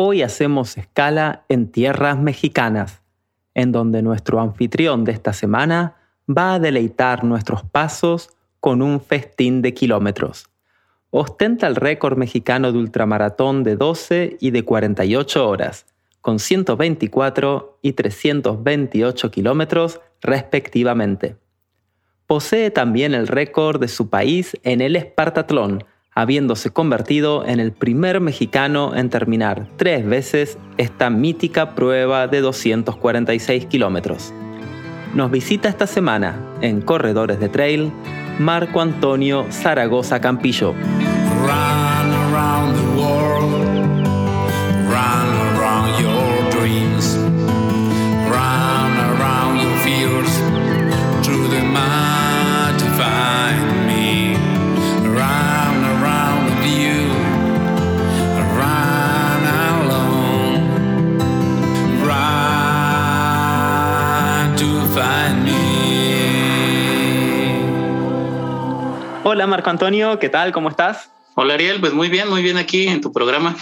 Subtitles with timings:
[0.00, 3.02] Hoy hacemos escala en tierras mexicanas,
[3.54, 5.96] en donde nuestro anfitrión de esta semana
[6.30, 8.30] va a deleitar nuestros pasos
[8.60, 10.50] con un festín de kilómetros.
[11.10, 15.84] Ostenta el récord mexicano de ultramaratón de 12 y de 48 horas,
[16.20, 21.34] con 124 y 328 kilómetros respectivamente.
[22.28, 25.82] Posee también el récord de su país en el Espartatlón,
[26.18, 33.66] habiéndose convertido en el primer mexicano en terminar tres veces esta mítica prueba de 246
[33.66, 34.34] kilómetros.
[35.14, 37.92] Nos visita esta semana en Corredores de Trail
[38.40, 40.74] Marco Antonio Zaragoza Campillo.
[69.30, 70.52] Hola Marco Antonio, ¿qué tal?
[70.52, 71.10] ¿Cómo estás?
[71.34, 73.56] Hola Ariel, pues muy bien, muy bien aquí en tu programa.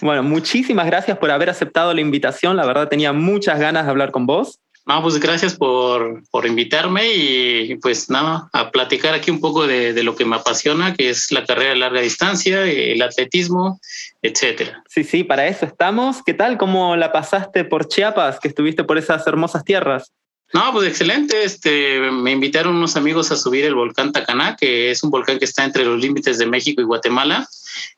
[0.00, 2.56] Bueno, muchísimas gracias por haber aceptado la invitación.
[2.56, 4.60] La verdad tenía muchas ganas de hablar con vos.
[4.86, 9.92] No, pues gracias por, por invitarme y pues nada, a platicar aquí un poco de,
[9.92, 13.80] de, lo que me apasiona, que es la carrera de larga distancia, el atletismo,
[14.22, 14.84] etcétera.
[14.88, 16.22] Sí, sí, para eso estamos.
[16.24, 16.58] ¿Qué tal?
[16.58, 20.12] ¿Cómo la pasaste por Chiapas, que estuviste por esas hermosas tierras?
[20.52, 21.44] No, pues excelente.
[21.44, 25.44] Este, me invitaron unos amigos a subir el volcán Tacaná, que es un volcán que
[25.44, 27.46] está entre los límites de México y Guatemala.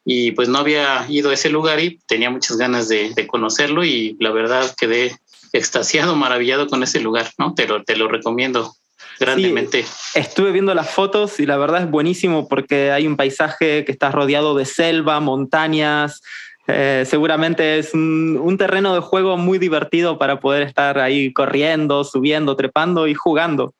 [0.04, 3.84] Y pues no había ido a ese lugar y tenía muchas ganas de, de conocerlo
[3.84, 5.16] y la verdad quedé
[5.52, 7.54] extasiado, maravillado con ese lugar, ¿no?
[7.54, 8.74] Te lo, te lo recomiendo
[9.18, 9.84] grandemente.
[9.84, 13.92] Sí, estuve viendo las fotos y la verdad es buenísimo porque hay un paisaje que
[13.92, 16.22] está rodeado de selva, montañas,
[16.72, 22.04] eh, seguramente es un, un, terreno de juego muy divertido para poder estar ahí corriendo,
[22.04, 23.74] subiendo, trepando y jugando.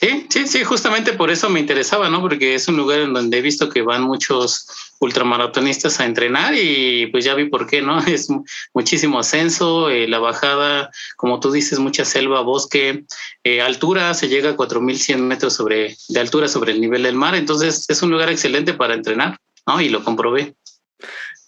[0.00, 2.20] Sí, sí, sí, justamente por eso me interesaba, ¿no?
[2.20, 4.68] Porque es un lugar en donde he visto que van muchos
[5.00, 7.98] ultramaratonistas a entrenar y pues ya vi por qué, ¿no?
[8.06, 8.28] Es
[8.72, 13.06] muchísimo ascenso, eh, la bajada, como tú dices, mucha selva, bosque,
[13.42, 17.34] eh, altura, se llega a 4.100 metros sobre, de altura sobre el nivel del mar,
[17.34, 19.80] entonces es un lugar excelente para entrenar, ¿no?
[19.80, 20.54] Y lo comprobé.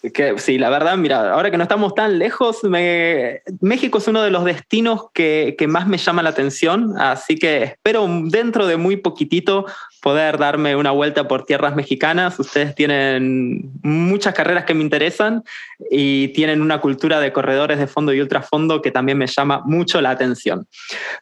[0.03, 4.23] Que, sí, la verdad, mira, ahora que no estamos tan lejos, me, México es uno
[4.23, 8.79] de los destinos que, que, más me llama la atención, así que espero dentro de
[8.79, 9.67] muy poquitito
[10.01, 12.39] poder darme una vuelta por tierras mexicanas.
[12.39, 15.45] Ustedes tienen muchas carreras que me interesan
[15.91, 20.01] y tienen una cultura de corredores de fondo y ultrafondo que también me llama mucho
[20.01, 20.67] la atención.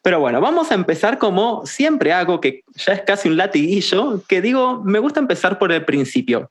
[0.03, 4.41] Pero bueno, vamos a empezar como siempre hago, que ya es casi un latiguillo, que
[4.41, 6.51] digo, me gusta empezar por el principio.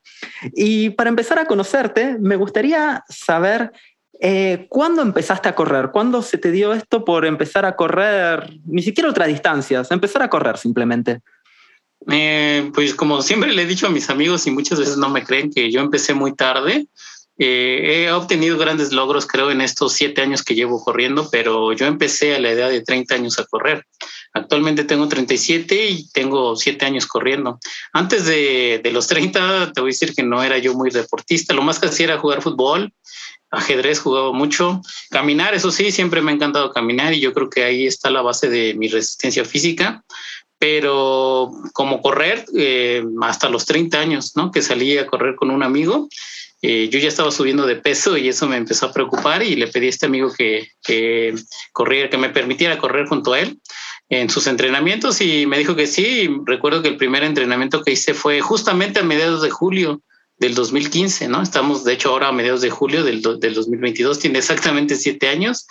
[0.54, 3.72] Y para empezar a conocerte, me gustaría saber
[4.20, 5.90] eh, ¿Cuándo empezaste a correr?
[5.92, 10.30] ¿Cuándo se te dio esto por empezar a correr, ni siquiera otras distancias, empezar a
[10.30, 11.20] correr simplemente?
[12.10, 15.24] Eh, pues como siempre le he dicho a mis amigos y muchas veces no me
[15.24, 16.86] creen que yo empecé muy tarde.
[17.38, 21.86] Eh, he obtenido grandes logros, creo, en estos siete años que llevo corriendo, pero yo
[21.86, 23.84] empecé a la edad de 30 años a correr.
[24.32, 27.58] Actualmente tengo 37 y tengo siete años corriendo.
[27.92, 31.54] Antes de, de los 30, te voy a decir que no era yo muy deportista.
[31.54, 32.92] Lo más que hacía era jugar fútbol,
[33.50, 37.64] ajedrez jugaba mucho, caminar, eso sí, siempre me ha encantado caminar y yo creo que
[37.64, 40.04] ahí está la base de mi resistencia física
[40.58, 44.50] pero como correr eh, hasta los 30 años, ¿no?
[44.50, 46.08] Que salí a correr con un amigo.
[46.60, 49.68] Eh, yo ya estaba subiendo de peso y eso me empezó a preocupar y le
[49.68, 51.34] pedí a este amigo que, que
[51.72, 53.60] corriera, que me permitiera correr junto a él
[54.08, 56.28] en sus entrenamientos y me dijo que sí.
[56.44, 60.02] Recuerdo que el primer entrenamiento que hice fue justamente a mediados de julio
[60.38, 61.42] del 2015, ¿no?
[61.42, 65.66] Estamos, de hecho, ahora a mediados de julio del, del 2022, tiene exactamente siete años.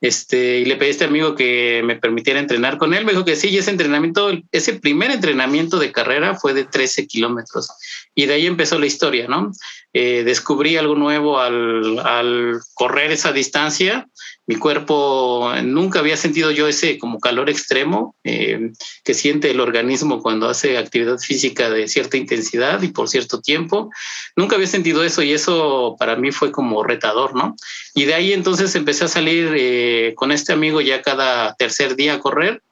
[0.00, 3.04] Este, y le pedí a este amigo que me permitiera entrenar con él.
[3.04, 7.06] Me dijo que sí, y ese entrenamiento, ese primer entrenamiento de carrera fue de 13
[7.06, 7.70] kilómetros.
[8.14, 9.52] Y de ahí empezó la historia, ¿no?
[9.94, 14.06] Eh, descubrí algo nuevo al, al correr esa distancia
[14.48, 18.70] mi cuerpo nunca había sentido yo ese como calor extremo eh,
[19.04, 23.90] que siente el organismo cuando hace actividad física de cierta intensidad y por cierto tiempo.
[24.36, 27.56] Nunca había sentido eso y eso para mí fue como retador, ¿no?
[27.94, 32.14] Y de ahí entonces empecé a salir eh, con este amigo ya cada tercer día
[32.14, 32.62] a correr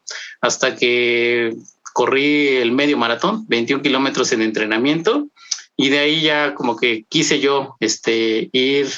[0.40, 1.54] hasta que
[1.92, 5.28] corrí el medio maratón, 21 kilómetros en entrenamiento
[5.76, 8.88] y de ahí ya como que quise yo este, ir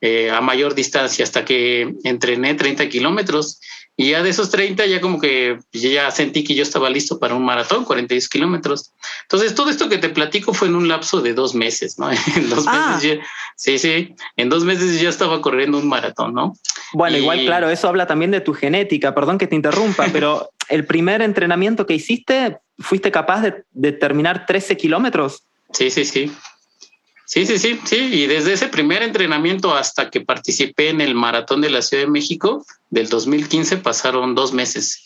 [0.00, 3.60] eh, a mayor distancia hasta que entrené 30 kilómetros
[3.96, 7.34] Y ya de esos 30 ya como que ya sentí que yo estaba listo para
[7.34, 8.90] un maratón, 42 kilómetros.
[9.22, 12.10] Entonces todo esto que te platico fue en un lapso de dos meses, ¿no?
[12.36, 12.94] En dos ah.
[12.96, 13.20] meses
[13.54, 16.54] sí, sí, en dos meses ya estaba corriendo un maratón, ¿no?
[16.94, 20.84] Bueno, igual claro, eso habla también de tu genética, perdón que te interrumpa, pero el
[20.84, 25.44] primer entrenamiento que hiciste, ¿fuiste capaz de, de terminar 13 kilómetros?
[25.72, 26.32] Sí, sí, sí.
[27.24, 27.96] Sí, sí, sí, sí.
[27.96, 32.10] Y desde ese primer entrenamiento hasta que participé en el maratón de la Ciudad de
[32.10, 35.02] México del 2015 pasaron dos meses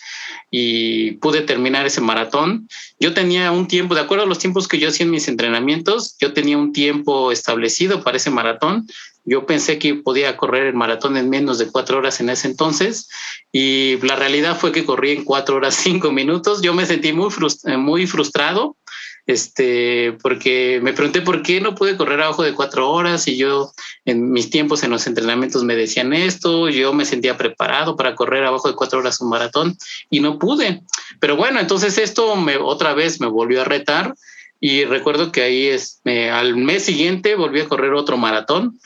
[0.51, 2.69] y pude terminar ese maratón.
[2.99, 6.17] Yo tenía un tiempo, de acuerdo a los tiempos que yo hacía en mis entrenamientos,
[6.19, 8.89] yo tenía un tiempo establecido para ese maratón.
[9.25, 13.09] Yo pensé que podía correr el maratón en menos de cuatro horas en ese entonces
[13.53, 16.61] y la realidad fue que corrí en cuatro horas cinco minutos.
[16.61, 17.29] Yo me sentí muy,
[17.77, 18.77] muy frustrado
[19.26, 23.73] este, porque me pregunté por qué no pude correr abajo de cuatro horas y yo
[24.05, 28.44] en mis tiempos en los entrenamientos me decían esto, yo me sentía preparado para correr
[28.44, 29.76] abajo de cuatro horas un maratón
[30.11, 30.82] y no pude.
[31.19, 34.14] Pero bueno, entonces esto me, otra vez me volvió a retar
[34.61, 36.00] y recuerdo que ahí es,
[36.32, 38.79] al mes siguiente volví a correr otro maratón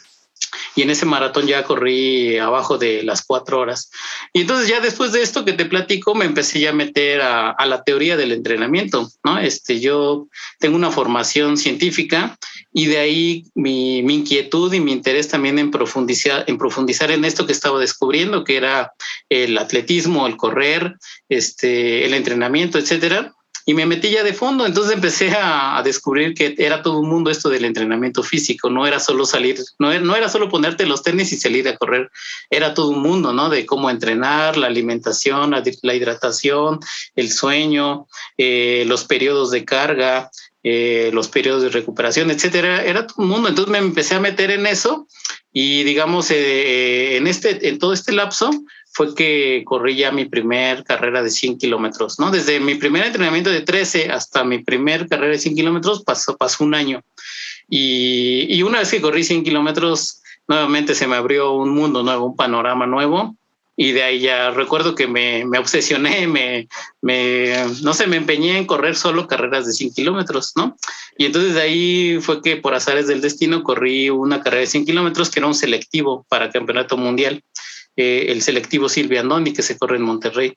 [0.75, 3.91] y en ese maratón ya corrí abajo de las cuatro horas.
[4.33, 7.55] Y entonces ya después de esto que te platico, me empecé ya a meter a,
[7.67, 9.39] la teoría del entrenamiento, ¿no?
[9.39, 10.27] Este, yo
[10.59, 12.37] tengo una formación científica
[12.73, 17.47] y de ahí mi, inquietud y mi interés también en profundizar, en profundizar en esto
[17.47, 18.93] que estaba descubriendo, que era
[19.29, 20.97] el atletismo, el correr,
[21.29, 23.35] este, el entrenamiento, etcétera
[23.71, 24.67] y me metí ya de fondo.
[24.67, 28.69] Entonces empecé a, descubrir que era todo un mundo esto del entrenamiento físico.
[28.69, 32.11] No era solo salir, no, no, era solo ponerte los tenis y salir a correr.
[32.51, 33.49] Era todo un mundo, ¿no?
[33.49, 36.81] De cómo entrenar, la alimentación, la, hidratación,
[37.15, 40.33] el sueño, eh, los periodos de carga,
[40.65, 42.83] eh, los periodos de recuperación, etcétera.
[42.83, 43.49] Era todo un mundo.
[43.49, 45.07] Entonces me empecé a meter en eso
[45.53, 48.51] y digamos, eh, en este, en todo este lapso,
[48.93, 52.31] fue que corrí ya mi primer carrera de 100 kilómetros, ¿no?
[52.31, 56.65] Desde mi primer entrenamiento de 13 hasta mi primer carrera de 100 kilómetros pasó, pasó
[56.65, 57.03] un año.
[57.69, 62.27] Y, y una vez que corrí 100 kilómetros, nuevamente se me abrió un mundo nuevo,
[62.27, 63.37] un panorama nuevo
[63.83, 66.69] y de ahí ya recuerdo que me, me obsesioné, me,
[67.01, 70.77] me, no sé, me empeñé en correr solo carreras de 100 kilómetros, ¿no?
[71.17, 74.85] Y entonces de ahí fue que por azares del destino corrí una carrera de 100
[74.85, 77.43] kilómetros que era un selectivo para campeonato mundial,
[78.01, 80.55] eh, el selectivo Silvia Andoni que se corre en Monterrey.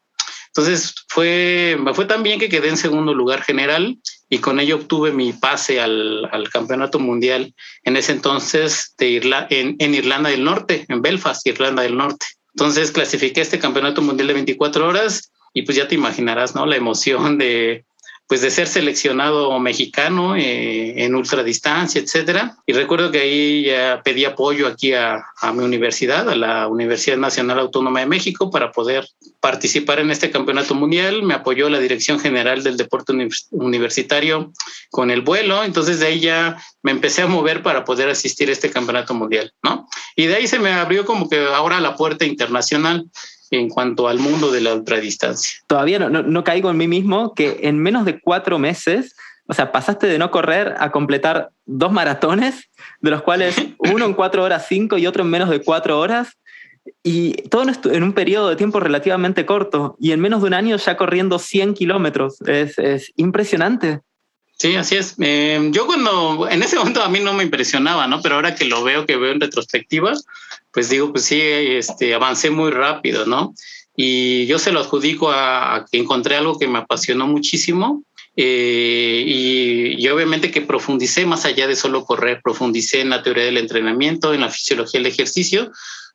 [0.47, 3.97] Entonces fue, fue tan bien que quedé en segundo lugar general
[4.29, 9.47] y con ello obtuve mi pase al, al campeonato mundial en ese entonces de Irla
[9.49, 12.27] en, en Irlanda del Norte, en Belfast, Irlanda del Norte.
[12.55, 16.67] Entonces clasifiqué este campeonato mundial de 24 horas y pues ya te imaginarás, ¿no?
[16.67, 17.85] La emoción de,
[18.33, 22.57] pues de ser seleccionado mexicano eh, en ultradistancia, etcétera.
[22.65, 27.59] Y recuerdo que ahí ya pedí apoyo aquí a, mi universidad, a la Universidad Nacional
[27.59, 29.07] Autónoma de México, para poder
[29.39, 31.21] participar en este campeonato mundial.
[31.21, 33.13] Me apoyó la Dirección General del Deporte
[33.51, 34.51] Universitario
[34.89, 35.63] con el vuelo.
[35.63, 39.53] Entonces de ahí ya me empecé a mover para poder asistir a este campeonato mundial,
[39.61, 39.87] ¿no?
[40.15, 43.05] Y de ahí se me abrió como que ahora la puerta internacional
[43.59, 45.59] en cuanto al mundo de la ultradistancia.
[45.67, 49.15] Todavía no, no, caigo en mí mismo que en menos de cuatro meses,
[49.47, 52.69] o sea, pasaste de no correr a completar dos maratones,
[53.01, 56.37] de los cuales uno en cuatro horas cinco y otro en menos de cuatro horas,
[57.01, 60.75] y todo en un periodo de tiempo relativamente corto, y en menos de un año
[60.75, 62.41] ya corriendo 100 kilómetros.
[62.41, 64.01] Es, es impresionante.
[64.57, 65.15] Sí, así es.
[65.19, 68.21] Eh, yo cuando, en ese momento a mí no me impresionaba, ¿no?
[68.21, 70.13] Pero ahora que lo veo, que veo en retrospectiva,
[70.73, 73.53] pues digo, pues sí, este, avancé muy rápido, ¿no?
[73.95, 78.03] Y yo se lo adjudico a, que encontré algo que me apasionó muchísimo
[78.35, 83.45] eh, y, y, obviamente que profundicé más allá de solo correr, profundicé en la teoría
[83.45, 85.71] del entrenamiento, en la fisiología del ejercicio,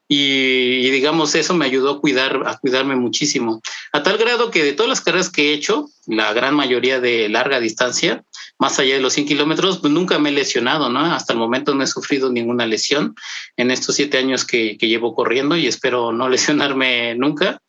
[0.09, 3.61] y, digamos eso me ayudó a cuidar a cuidarme muchísimo
[3.93, 7.29] a tal grado que de todas las carreras que he hecho la gran mayoría de
[7.29, 8.25] larga distancia
[8.59, 11.75] más allá de los 100 kilómetros pues nunca me he lesionado no hasta el momento
[11.75, 13.15] no he sufrido ninguna lesión
[13.57, 17.61] en estos siete años que, que llevo corriendo y espero no lesionarme nunca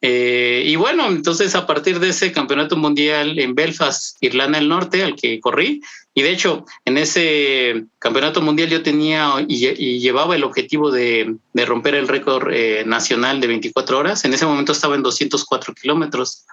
[0.00, 5.02] eh, y bueno entonces a partir de ese campeonato mundial en Belfast Irlanda del Norte
[5.02, 5.80] al que corrí
[6.18, 11.94] y de hecho, en ese campeonato mundial yo tenía y, llevaba el objetivo de, romper
[11.94, 14.24] el récord eh, nacional de 24 horas.
[14.24, 16.46] En ese momento estaba en 204 kilómetros.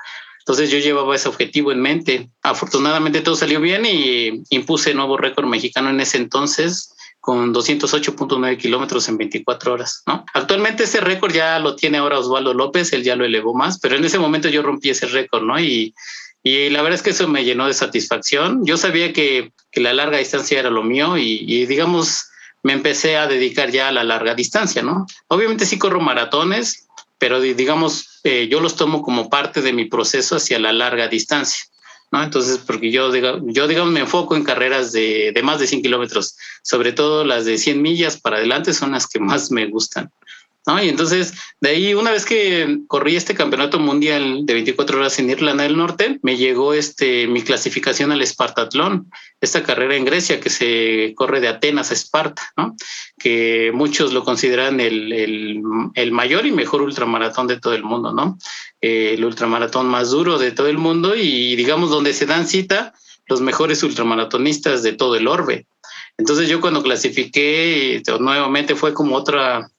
[0.44, 2.30] Entonces yo llevaba ese objetivo en mente.
[2.42, 9.08] Afortunadamente todo salió bien y impuse nuevo récord mexicano en ese entonces con 208.9 kilómetros
[9.08, 10.26] en 24 horas, ¿no?
[10.34, 13.96] Actualmente ese récord ya lo tiene ahora Osvaldo López, él ya lo elevó más, pero
[13.96, 15.58] en ese momento yo rompí ese récord, ¿no?
[15.58, 15.94] Y
[16.44, 18.66] y la verdad es que eso me llenó de satisfacción.
[18.66, 22.30] Yo sabía que, que la larga distancia era lo mío y, y, digamos,
[22.64, 25.08] me empecé a dedicar ya a la larga distancia, ¿no?
[25.30, 30.36] Obviamente sí corro maratones, pero digamos, eh, yo los tomo como parte de mi proceso
[30.36, 31.66] hacia la larga distancia.
[32.12, 32.24] ¿no?
[32.24, 36.38] Entonces, porque yo, yo digamos, me enfoco en carreras de, de más de 100 kilómetros,
[36.62, 40.12] sobre todo las de 100 millas para adelante son las que más me gustan.
[40.66, 40.82] ¿No?
[40.82, 45.30] Y entonces, de ahí, una vez que corrí este campeonato mundial de 24 horas en
[45.30, 49.10] Irlanda del Norte, me llegó este, mi clasificación al Espartatlón,
[49.42, 52.76] esta carrera en Grecia que se corre de Atenas a Esparta, ¿no?
[53.20, 55.62] que muchos lo consideran el, el,
[55.94, 58.38] el mayor y mejor ultramaratón de todo el mundo, ¿no?
[58.82, 62.94] Eh, el ultramaratón más duro de todo el mundo y digamos donde se dan cita
[63.28, 65.68] los mejores ultramaratonistas de todo el orbe.
[66.18, 69.72] Entonces yo cuando clasifiqué nuevamente fue como otra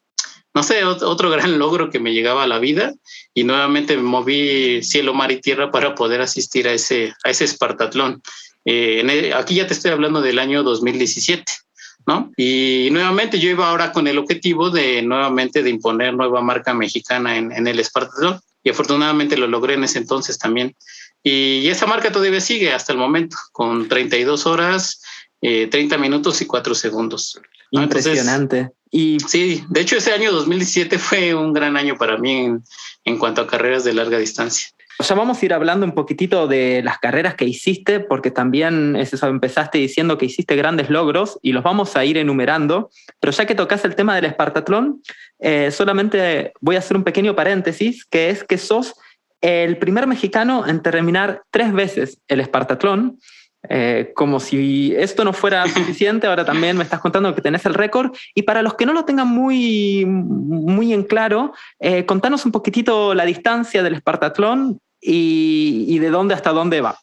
[0.54, 2.94] no sé, otro gran logro que me llegaba a la vida
[3.34, 7.44] y nuevamente me moví cielo, mar y tierra para poder asistir a ese, a ese
[7.44, 8.22] Espartatlón.
[8.64, 11.52] Eh, aquí ya te estoy hablando del año 2017,
[12.06, 12.32] ¿no?
[12.36, 17.36] Y nuevamente yo iba ahora con el objetivo de nuevamente de imponer nueva marca mexicana
[17.36, 20.74] en, el Espartatlón y afortunadamente lo logré en ese entonces también.
[21.22, 25.02] Y esa marca todavía sigue hasta el momento, con 32 horas,
[25.40, 27.40] 30 eh, minutos y 4 segundos.
[27.70, 28.70] Impresionante.
[28.96, 32.62] Y sí, de hecho ese año 2017 fue un gran año para mí en,
[33.04, 34.68] en cuanto a carreras de larga distancia.
[35.00, 39.12] Ya vamos a ir hablando un poquitito de las carreras que hiciste, porque también es
[39.12, 42.90] eso, empezaste diciendo que hiciste grandes logros y los vamos a ir enumerando.
[43.18, 45.02] Pero ya que tocas el tema del Espartatlón,
[45.40, 48.94] eh, solamente voy a hacer un pequeño paréntesis, que es que sos
[49.40, 53.18] el primer mexicano en terminar tres veces el Espartatlón.
[53.68, 57.74] Eh, como si esto no fuera suficiente, ahora también me estás contando que tenés el
[57.74, 58.14] récord.
[58.34, 63.14] Y para los que no lo tengan muy, muy en claro, eh, contanos un poquitito
[63.14, 66.98] la distancia del Espartatlón y, y, de dónde hasta dónde va.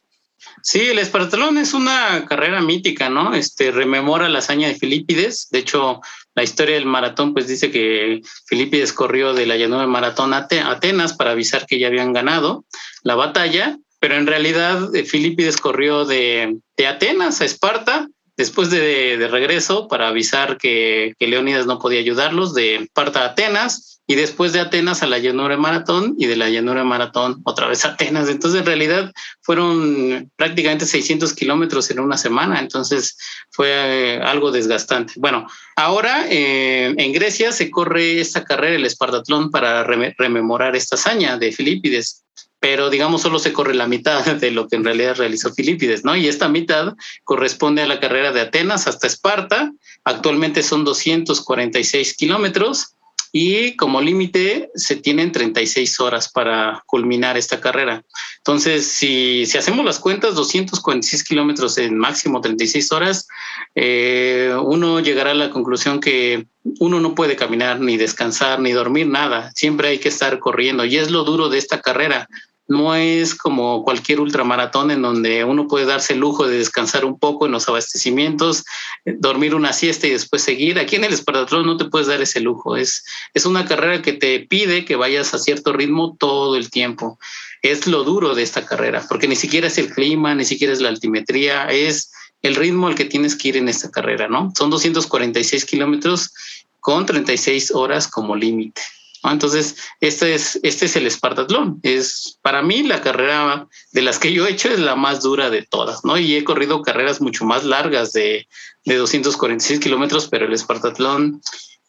[0.64, 3.34] Sí, el Espartatlón es una carrera mítica, ¿no?
[3.34, 5.48] Este rememora la hazaña de Filipides.
[5.52, 6.02] De hecho,
[6.34, 10.48] la historia del maratón, pues dice que Filipides corrió de la llanura de maratón a
[10.66, 12.66] Atenas para avisar que ya habían ganado
[13.04, 19.88] la batalla pero en realidad eh, Filipides corrió de, Atenas a Esparta después de, regreso
[19.88, 24.60] para avisar que, que, Leónidas no podía ayudarlos, de Esparta a Atenas y después de
[24.60, 27.90] Atenas a la llanura de Maratón y de la llanura de Maratón otra vez a
[27.90, 28.28] Atenas.
[28.28, 33.16] Entonces en realidad fueron prácticamente 600 kilómetros en una semana, entonces
[33.52, 35.14] fue eh, algo desgastante.
[35.18, 41.38] Bueno, ahora eh, en Grecia se corre esta carrera, el Espartatlón, para rememorar esta hazaña
[41.38, 42.24] de Filipides
[42.62, 46.16] pero digamos solo se corre la mitad de lo que en realidad realizó Filipides, ¿no?
[46.16, 46.94] Y esta mitad
[47.26, 49.74] corresponde a la carrera de Atenas hasta Esparta.
[50.06, 52.96] Actualmente son 246 kilómetros
[53.32, 58.04] y como límite se tienen 36 horas para culminar esta carrera.
[58.38, 63.28] Entonces, si, si hacemos las cuentas, 246 kilómetros en máximo 36 horas,
[63.74, 66.46] eh, uno llegará a la conclusión que
[66.80, 69.52] uno no puede caminar, ni descansar, ni dormir, nada.
[69.56, 72.28] Siempre hay que estar corriendo y es lo duro de esta carrera
[72.72, 77.20] no es como cualquier ultramaratón en donde uno puede darse el lujo de descansar un
[77.20, 78.64] poco en los abastecimientos,
[79.06, 80.80] dormir una siesta y después seguir.
[80.80, 82.78] Aquí en el Espartatlón no te puedes dar ese lujo.
[82.78, 87.20] Es, es una carrera que te pide que vayas a cierto ritmo todo el tiempo.
[87.62, 90.80] Es lo duro de esta carrera, porque ni siquiera es el clima, ni siquiera es
[90.80, 92.10] la altimetría, es
[92.42, 94.54] el ritmo al que tienes que ir en esta carrera, ¿no?
[94.58, 96.34] Son 246 kilómetros
[96.80, 98.82] con 36 horas como límite.
[99.24, 101.80] Entonces, este es, este es el Espartatlón.
[101.84, 105.50] Es para mí la carrera de las que yo he hecho es la más dura
[105.50, 106.18] de todas, ¿no?
[106.18, 108.48] Y he corrido carreras mucho más largas de,
[108.86, 111.42] de 246 kilómetros, pero el Espartatlón,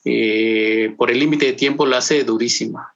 [0.05, 2.93] eh, por el límite de tiempo, la hace durísima.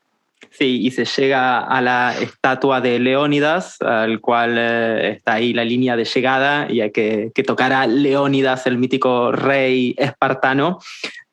[0.51, 5.65] Sí, y se llega a la estatua de Leónidas, al cual eh, está ahí la
[5.65, 10.79] línea de llegada, y hay que, que tocar a Leónidas, el mítico rey espartano.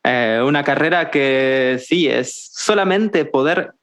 [0.03, 3.73] Eh, una carrera que sí, es solamente poder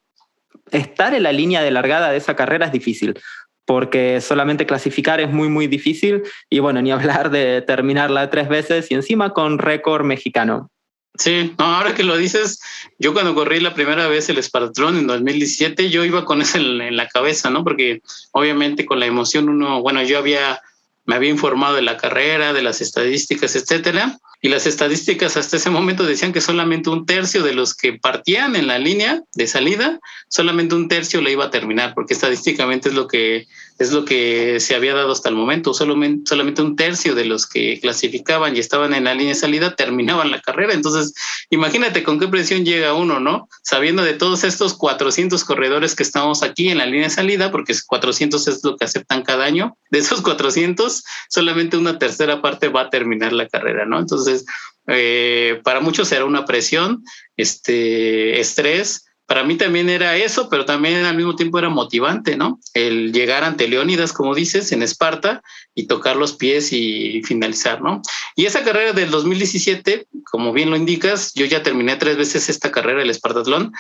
[0.71, 3.19] estar en la línea de largada de esa carrera es difícil,
[3.65, 8.91] porque solamente clasificar es muy, muy difícil y bueno, ni hablar de terminarla tres veces
[8.91, 10.71] y encima con récord mexicano.
[11.19, 12.61] Sí, no, ahora que lo dices,
[12.99, 16.97] yo cuando corrí la primera vez el Espartatlón en 2017, yo iba con eso en
[16.97, 17.65] la cabeza, ¿no?
[17.65, 18.01] Porque
[18.33, 20.63] obviamente con la emoción uno, bueno, yo había,
[21.05, 25.71] me había informado de la carrera, de las estadísticas, etcétera, y las estadísticas hasta ese
[25.71, 30.01] momento decían que solamente un tercio de los que partían en la línea de salida,
[30.29, 33.47] solamente un tercio le iba a terminar, porque estadísticamente es lo que
[33.81, 35.73] es lo que se había dado hasta el momento.
[35.73, 39.75] Solamente, solamente un tercio de los que clasificaban y estaban en la línea de salida
[39.75, 40.75] terminaban la carrera.
[40.75, 41.15] Entonces,
[41.49, 43.49] imagínate con qué presión llega uno, ¿no?
[43.63, 47.75] Sabiendo de todos estos 400 corredores que estamos aquí en la línea de salida, porque
[47.87, 49.79] 400 es lo que aceptan cada año.
[49.91, 53.99] De esos 400, solamente una tercera parte va a terminar la carrera, ¿no?
[53.99, 54.45] Entonces,
[54.89, 57.03] eh, para muchos será una presión,
[57.37, 62.59] este estrés, para mí también era eso, pero también al mismo tiempo era motivante, ¿no?
[62.75, 65.41] El llegar ante Leónidas, como dices, en Esparta
[65.73, 68.03] y tocar los pies y finalizar, ¿no?
[68.35, 72.73] Y esa carrera del 2017, como bien lo indicas, yo ya terminé tres veces esta
[72.73, 73.71] carrera, el Espartatlón,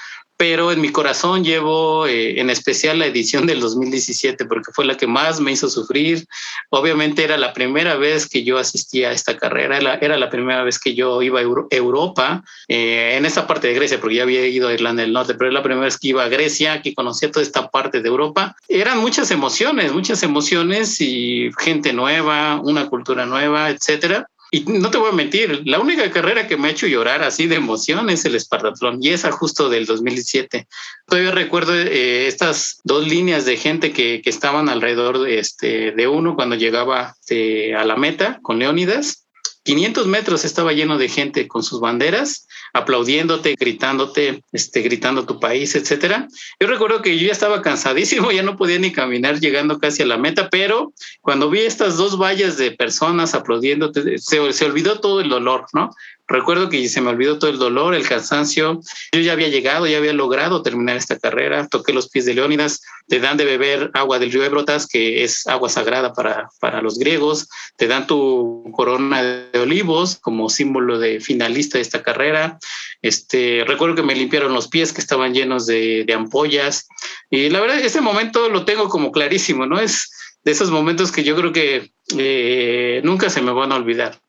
[0.41, 4.97] pero en mi corazón llevo eh, en especial la edición del 2017 porque fue la
[4.97, 6.27] que más me hizo sufrir.
[6.71, 10.79] Obviamente era la primera vez que yo asistía a esta carrera, era, la primera vez
[10.79, 14.69] que yo iba a Europa, eh, en esta parte de Grecia, porque ya había ido
[14.69, 17.31] a Irlanda del Norte, pero era la primera vez que iba a Grecia, que conocía
[17.31, 18.57] toda esta parte de Europa.
[18.67, 24.31] Eran muchas emociones, muchas emociones y gente nueva, una cultura nueva, etcétera.
[24.51, 27.47] Y no te voy a mentir, la única carrera que me ha hecho llorar así
[27.47, 30.67] de emoción es el Espartatlón y esa justo del 2017.
[31.07, 36.09] Todavía recuerdo eh, estas dos líneas de gente que, que estaban alrededor de, este, de
[36.09, 39.27] uno cuando llegaba este, a la meta con Leónidas
[39.65, 45.75] 500 metros estaba lleno de gente con sus banderas, aplaudiéndote, gritándote, este, gritando tu país,
[45.75, 46.29] etcétera.
[46.59, 50.07] Yo recuerdo que yo ya estaba cansadísimo, ya no podía ni caminar llegando casi a
[50.07, 55.21] la meta, pero cuando vi estas dos vallas de personas aplaudiéndote, se, se olvidó todo
[55.21, 55.91] el dolor, ¿no?
[56.31, 58.81] Recuerdo que se me olvidó todo el dolor, el cansancio.
[59.13, 61.67] Yo ya había llegado, ya había logrado terminar esta carrera.
[61.67, 62.83] Toqué los pies de Leónidas.
[63.09, 67.01] Te dan de beber agua del río Ebrotas, que es agua sagrada para, para los
[67.01, 67.49] griegos.
[67.77, 72.61] Te dan tu corona de olivos como símbolo de finalista de esta carrera.
[73.03, 76.87] Este, recuerdo que me limpiaron los pies que estaban llenos de, ampollas.
[77.29, 79.81] Y la verdad, ese momento lo tengo como clarísimo, ¿no?
[79.81, 80.13] Es
[80.45, 84.21] de esos momentos que yo creo que eh, nunca se me van a olvidar.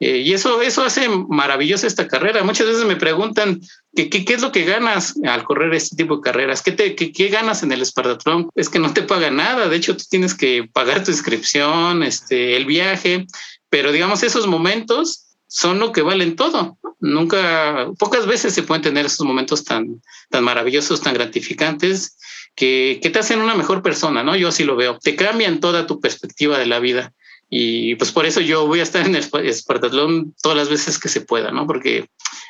[0.00, 2.42] Eh, y eso, eso hace maravillosa esta carrera.
[2.42, 3.60] Muchas veces me preguntan
[3.94, 7.28] ¿qué, qué, es lo que ganas al correr este tipo de carreras, ¿Qué, te, qué,
[7.28, 8.50] ganas en el Espartatlón.
[8.54, 12.56] Es que no te paga nada, de hecho tú tienes que pagar tu inscripción, este,
[12.56, 13.26] el viaje,
[13.70, 16.78] pero digamos esos momentos son lo que valen todo.
[17.00, 22.16] Nunca, pocas veces se pueden tener esos momentos tan, tan maravillosos, tan gratificantes,
[22.54, 24.36] que, que te hacen una mejor persona, ¿no?
[24.36, 24.98] Yo así lo veo.
[24.98, 27.12] Te cambian toda tu perspectiva de la vida.
[27.54, 31.10] Y pues por eso yo voy a estar en el Espartatlón todas las veces que
[31.10, 31.66] se pueda, ¿no?
[31.66, 32.06] Porque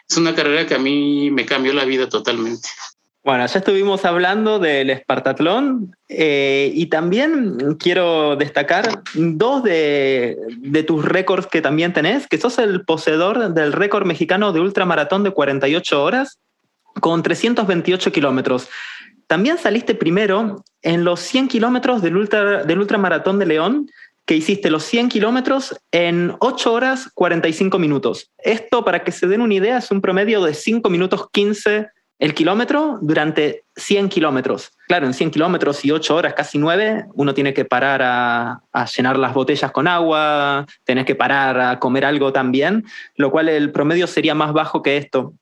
[0.08, 2.68] es una carrera que a mí me cambió la vida totalmente.
[3.24, 11.04] Bueno, ya estuvimos hablando del Espartatlón eh, y también quiero destacar dos de, de, tus
[11.04, 16.00] récords que también tenés, que sos el poseedor del récord mexicano de ultramaratón de 48
[16.00, 16.38] horas
[17.00, 18.68] con 328 kilómetros.
[19.26, 23.88] También saliste primero en los 100 kilómetros del, ultra, del ultramaratón de León
[24.26, 28.30] que hiciste los 100 kilómetros en 8 horas 45 minutos.
[28.38, 31.88] Esto, para que se den una idea, es un promedio de 5 minutos 15
[32.22, 34.70] el kilómetro durante 100 kilómetros.
[34.86, 38.86] Claro, en 100 kilómetros y 8 horas, casi 9, uno tiene que parar a, a,
[38.86, 42.84] llenar las botellas con agua, tenés que parar a comer algo también,
[43.16, 45.34] lo cual el promedio sería más bajo que esto.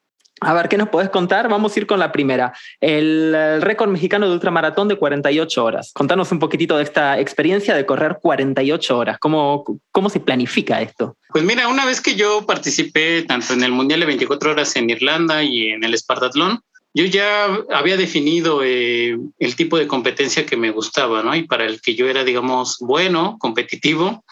[0.43, 1.51] A ver, ¿qué nos podés contar?
[1.51, 2.55] Vamos a ir con la primera.
[2.81, 5.93] El, récord mexicano de ultramaratón de 48 horas.
[5.93, 9.19] Contanos un poquitito de esta experiencia de correr 48 horas.
[9.19, 11.17] ¿Cómo, cómo se planifica esto?
[11.29, 14.89] Pues mira, una vez que yo participé tanto en el Mundial de 24 horas en
[14.89, 16.61] Irlanda y en el Espartatlón,
[16.95, 21.37] yo ya había definido eh, el tipo de competencia que me gustaba, ¿no?
[21.37, 24.25] Y para el que yo era, digamos, bueno, competitivo.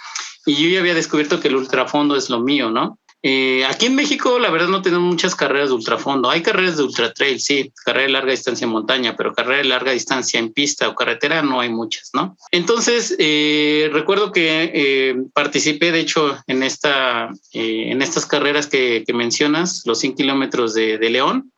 [0.47, 2.99] Y yo ya había descubierto que el ultrafondo es lo mío, ¿no?
[3.22, 6.31] Eh, aquí en México, la verdad, no tenemos muchas carreras de ultrafondo.
[6.31, 9.64] Hay carreras de ultra trail, sí, carrera de larga distancia en montaña, pero carrera de
[9.64, 12.37] larga distancia en pista o carretera no hay muchas, ¿no?
[12.52, 19.83] Entonces, eh, recuerdo que eh, participé, de hecho, en, esta, en estas carreras que, mencionas,
[19.85, 21.52] los 100 kilómetros de, de, León.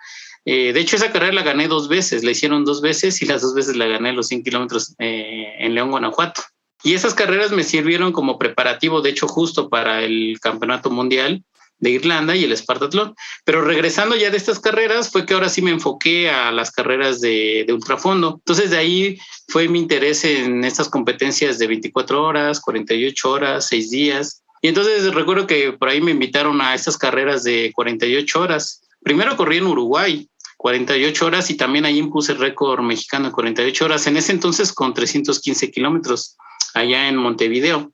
[0.46, 3.54] de hecho, esa carrera la gané dos veces, la hicieron dos veces y las dos
[3.54, 6.42] veces la gané los 100 kilómetros en León, Guanajuato.
[6.82, 11.44] Y esas carreras me sirvieron como preparativo, de hecho, justo para el campeonato mundial
[11.80, 13.14] de Irlanda y el Espartatlón.
[13.44, 17.20] Pero regresando ya de estas carreras, fue que ahora sí me enfoqué a las carreras
[17.20, 18.36] de, ultrafondo.
[18.38, 23.90] Entonces de ahí fue mi interés en estas competencias de 24 horas, 48 horas, 6
[23.90, 24.42] días.
[24.62, 28.82] Y entonces recuerdo que por ahí me invitaron a estas carreras de 48 horas.
[29.02, 34.06] Primero corrí en Uruguay, 48 horas y también ahí impuse récord mexicano de 48 horas,
[34.06, 36.36] en ese entonces con 315 kilómetros
[36.74, 37.90] allá en Montevideo.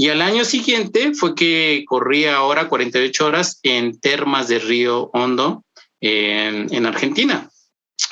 [0.00, 5.64] Y al año siguiente fue que corría ahora 48 horas en Termas de Río Hondo,
[6.00, 7.50] en, en Argentina.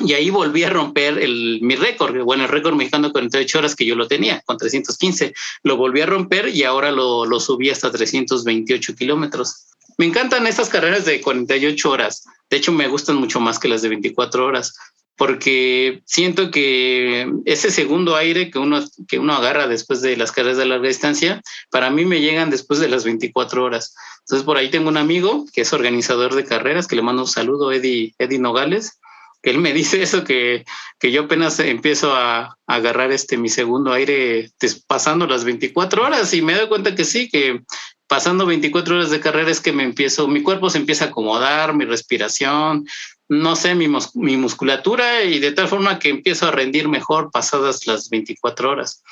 [0.01, 3.77] Y ahí volví a romper el, mi récord, bueno, el récord mexicano de 48 horas
[3.77, 5.33] que yo lo tenía, con 315.
[5.62, 9.68] Lo volví a romper y ahora lo subí hasta 328 kilómetros.
[9.96, 12.25] Me encantan estas carreras de 48 horas.
[12.51, 14.75] De hecho, me gustan mucho más que las de 24 horas,
[15.16, 20.59] porque siento que ese segundo aire que uno, que uno agarra después de las carreras
[20.59, 23.94] de larga distancia, para mí me llegan después de las 24 horas.
[24.20, 27.29] Entonces por ahí tengo un amigo que es organizador de carreras, que le mando un
[27.29, 28.98] saludo, Eddie, Eddie Nogales,
[29.42, 30.64] él me dice eso, que,
[30.98, 34.50] que yo apenas empiezo a, agarrar este mi segundo aire
[34.88, 37.61] pasando las 24 horas y me doy cuenta que sí, que
[38.09, 41.74] pasando 24 horas de carrera es que me empiezo, mi cuerpo se empieza a acomodar,
[41.74, 42.85] mi respiración,
[43.28, 48.08] no sé, mi, musculatura y de tal forma que empiezo a rendir mejor pasadas las
[48.08, 49.02] 24 horas.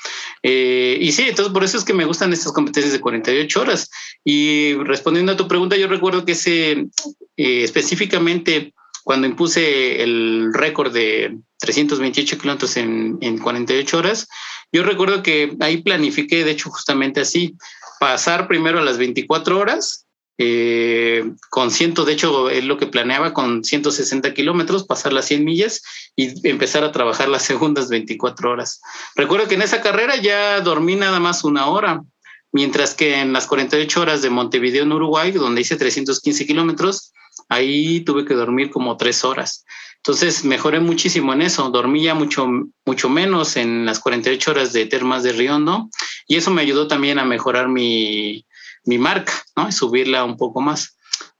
[0.41, 3.89] Eh, y sí, entonces por eso es que me gustan estas competencias de 48 horas.
[4.23, 6.71] Y respondiendo a tu pregunta, yo recuerdo que ese
[7.37, 8.73] eh, específicamente
[9.03, 14.27] cuando impuse el récord de 328 kilómetros en, en 48 horas,
[14.71, 17.55] yo recuerdo que ahí planifiqué, de hecho, justamente así,
[17.99, 20.04] pasar primero a las 24 horas
[20.37, 25.45] eh, con ciento, de hecho, es lo que planeaba con 160 kilómetros, pasar las 100
[25.45, 25.81] millas
[26.15, 28.81] y empezar a trabajar las segundas 24 horas.
[29.15, 32.01] Recuerdo que en esa carrera ya dormí nada más una hora,
[32.51, 37.13] mientras que en las 48 horas de Montevideo en Uruguay, donde hice 315 kilómetros,
[37.49, 39.65] ahí tuve que dormir como tres horas.
[39.97, 42.47] Entonces mejoré muchísimo en eso, dormía mucho,
[42.85, 45.89] mucho menos en las 48 horas de Termas de Riondo
[46.27, 48.45] y eso me ayudó también a mejorar mi,
[48.85, 49.69] mi marca, ¿no?
[49.69, 50.95] Y subirla un poco más.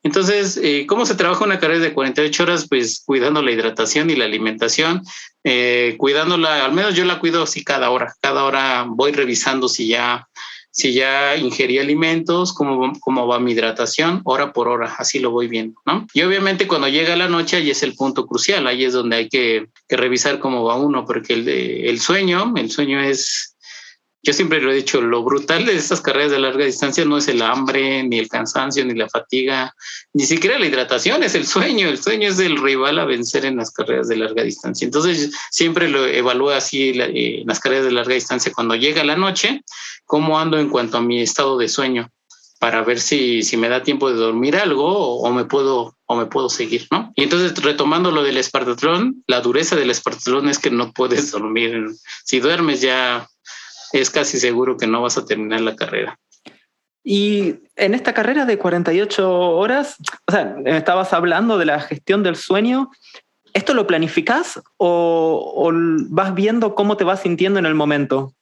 [0.05, 2.67] Entonces, eh, ¿cómo se trabaja una carrera de 48 horas?
[2.69, 5.01] Pues cuidando la hidratación y la alimentación,
[5.43, 8.13] eh, cuidándola, al menos yo la cuido así cada hora.
[8.21, 10.27] Cada hora voy revisando si ya,
[10.69, 15.47] si ya ingerí alimentos, cómo, cómo va mi hidratación, hora por hora, así lo voy
[15.47, 16.05] viendo, ¿no?
[16.13, 19.27] Y obviamente cuando llega la noche, ahí es el punto crucial, ahí es donde hay
[19.27, 23.54] que, que revisar cómo va uno, porque el, el sueño, el sueño es
[24.25, 27.27] yo siempre lo he dicho, lo brutal de estas carreras de larga distancia no es
[27.27, 29.75] el hambre, ni el cansancio, ni la fatiga,
[30.13, 31.87] ni siquiera la hidratación, es el sueño.
[31.87, 34.83] El sueño es el rival a vencer en las carreras de larga distancia.
[34.83, 38.51] Entonces, siempre lo evalúo así eh, en las carreras de larga distancia.
[38.51, 39.63] Cuando llega la noche,
[40.05, 42.09] cómo ando en cuanto a mi estado de sueño
[42.57, 46.25] para ver si, si me da tiempo de dormir algo o, me puedo o me
[46.25, 47.13] puedo seguir, ¿no?
[47.15, 51.91] Y entonces retomando lo del espartatlón, la dureza del espartatlón es que no puedes dormir.
[52.23, 53.29] Si duermes ya
[53.93, 56.19] es casi seguro que no vas a terminar la carrera.
[57.07, 62.35] Y en esta carrera de 48 horas, o sea, estabas hablando de la gestión del
[62.35, 62.89] sueño.
[63.53, 65.71] ¿Esto lo planificas o,
[66.09, 68.33] vas viendo cómo te vas sintiendo en el momento?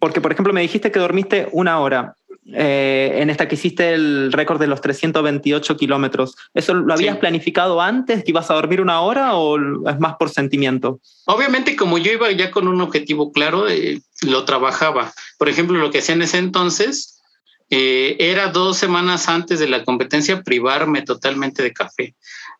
[0.00, 2.14] Porque, por ejemplo, me dijiste que dormiste una hora.
[2.52, 6.36] Eh, en esta que hiciste el récord de los 328 kilómetros.
[6.52, 9.56] ¿Eso lo habías planificado antes, que ibas a dormir una hora o
[9.88, 11.00] es más por sentimiento?
[11.26, 15.12] Obviamente, como yo iba ya con un objetivo claro, eh, lo trabajaba.
[15.38, 17.20] Por ejemplo, lo que hacía en ese entonces
[17.70, 22.14] eh, era dos semanas antes de la competencia privarme totalmente de café.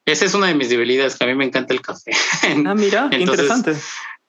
[0.07, 2.13] Esa es una de mis debilidades, que a mí me encanta el café.
[2.67, 3.77] Ah, mira, interesante.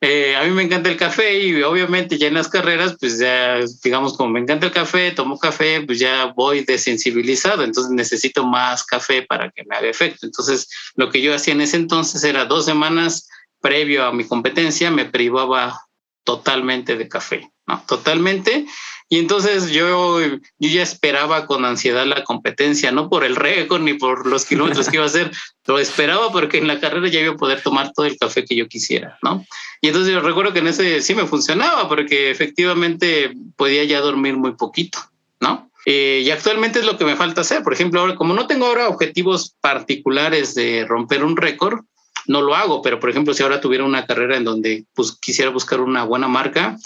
[0.03, 3.59] Eh, a mí me encanta el café y obviamente ya en las carreras, pues ya,
[3.83, 8.83] digamos, como me encanta el café, tomo café, pues ya voy desensibilizado, entonces necesito más
[8.83, 10.25] café para que me haga efecto.
[10.25, 14.89] Entonces, lo que yo hacía en ese entonces era dos semanas previo a mi competencia,
[14.89, 15.79] me privaba
[16.23, 17.83] totalmente de café, ¿no?
[17.87, 18.65] Totalmente.
[19.09, 23.93] Y entonces yo, yo ya esperaba con ansiedad la competencia, no por el récord ni
[23.93, 25.31] por los kilómetros que iba a hacer,
[25.67, 28.55] lo esperaba porque en la carrera ya iba a poder tomar todo el café que
[28.55, 29.45] yo quisiera, ¿no?
[29.81, 34.37] Y entonces yo recuerdo que en ese sí me funcionaba porque efectivamente podía ya dormir
[34.37, 34.99] muy poquito,
[35.39, 35.69] ¿no?
[35.85, 37.63] Eh, y actualmente es lo que me falta hacer.
[37.63, 41.79] Por ejemplo, ahora, como no tengo ahora objetivos particulares de romper un récord,
[42.27, 45.51] no lo hago, pero por ejemplo, si ahora tuviera una carrera en donde pues, quisiera
[45.51, 46.77] buscar una buena marca,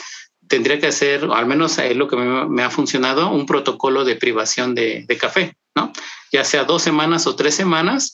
[0.48, 4.76] tendría que hacer, al menos es lo que me, ha funcionado, un protocolo de privación
[4.76, 5.92] de, café, ¿no?
[6.32, 8.14] Ya sea dos semanas o tres semanas,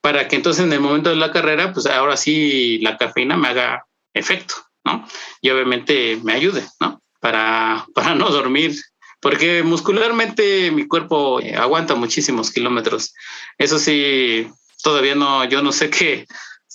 [0.00, 3.48] para que entonces en el momento de la carrera, pues ahora sí la cafeína me
[3.48, 4.54] haga efecto,
[4.84, 5.06] ¿no?
[5.40, 7.00] Y obviamente me ayude, ¿no?
[7.20, 8.76] Para, para no dormir,
[9.20, 13.14] porque muscularmente mi cuerpo aguanta muchísimos kilómetros.
[13.58, 14.50] Eso sí,
[14.82, 16.26] todavía no, yo no sé qué,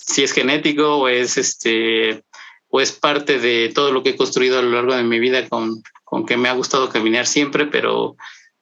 [0.06, 2.22] si es genético o es este
[2.68, 5.48] o es parte de todo lo que he construido a lo largo de mi vida
[5.48, 8.16] con, con que me ha gustado caminar siempre, pero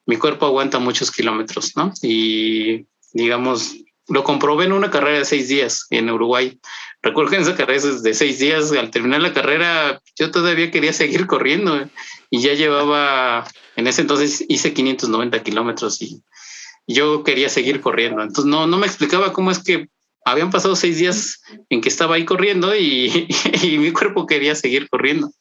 [0.05, 1.91] mi cuerpo aguanta muchos kilómetros, ¿no?
[2.01, 3.75] Y digamos,
[4.07, 6.59] lo comprobé en una carrera de seis días en Uruguay.
[7.01, 10.93] Recuerdo que en esa carrera de seis días, al terminar la carrera, yo todavía quería
[10.93, 11.89] seguir corriendo
[12.29, 16.21] y ya llevaba, en ese entonces hice 590 kilómetros y
[16.87, 18.21] yo quería seguir corriendo.
[18.21, 19.87] Entonces no, no me explicaba cómo es que
[20.25, 23.27] habían pasado seis días en que estaba ahí corriendo y,
[23.79, 25.31] mi cuerpo quería seguir corriendo.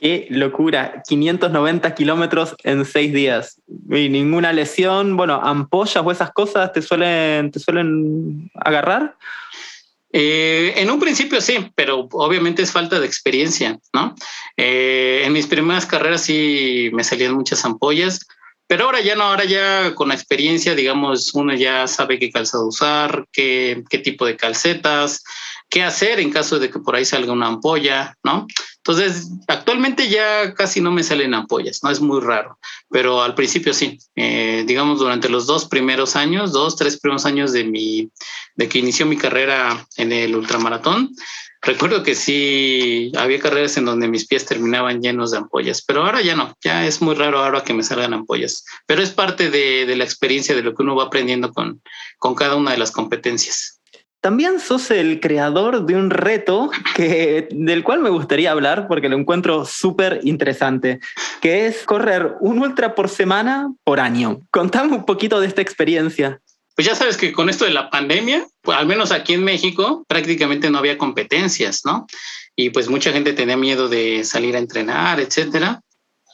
[0.00, 3.60] Qué locura, 590 kilómetros en seis días.
[3.90, 9.16] Y ninguna lesión, bueno, ampollas o esas cosas te suelen, te suelen agarrar.
[10.12, 14.14] Eh, en un principio sí, pero obviamente es falta de experiencia, ¿no?
[14.56, 18.20] Eh, en mis primeras carreras sí me salían muchas ampollas,
[18.68, 22.66] Pero ahora ya no, ahora ya con la experiencia, digamos, uno ya sabe qué calzado
[22.66, 25.22] usar, qué, qué tipo de calcetas,
[25.68, 28.46] qué hacer en caso de que por ahí salga una ampolla, ¿no?
[28.78, 31.90] Entonces, actualmente ya casi no me salen ampollas, ¿no?
[31.90, 33.98] Es muy raro, pero al principio sí.
[34.14, 38.10] Eh, digamos, durante los dos primeros años, dos, tres primeros años de mi,
[38.54, 41.12] de que inició mi carrera en el ultramaratón,
[41.62, 46.22] recuerdo que sí había carreras en donde mis pies terminaban llenos de ampollas, pero ahora
[46.22, 49.94] ya no, ya es muy raro ahora que me salgan ampollas, pero es parte de,
[49.96, 51.82] la experiencia de lo que uno va aprendiendo con,
[52.18, 53.75] con cada una de las competencias.
[54.20, 59.16] También sos el creador de un reto que, del cual me gustaría hablar porque lo
[59.16, 61.00] encuentro súper interesante,
[61.40, 64.40] que es correr un ultra por semana por año.
[64.50, 66.40] Contame un poquito de esta experiencia
[66.76, 70.04] pues ya sabes que con esto de la pandemia, pues al menos aquí en México,
[70.06, 72.06] prácticamente no había competencias, ¿no?
[72.54, 75.80] Y pues mucha gente tenía miedo de salir a entrenar, etcétera.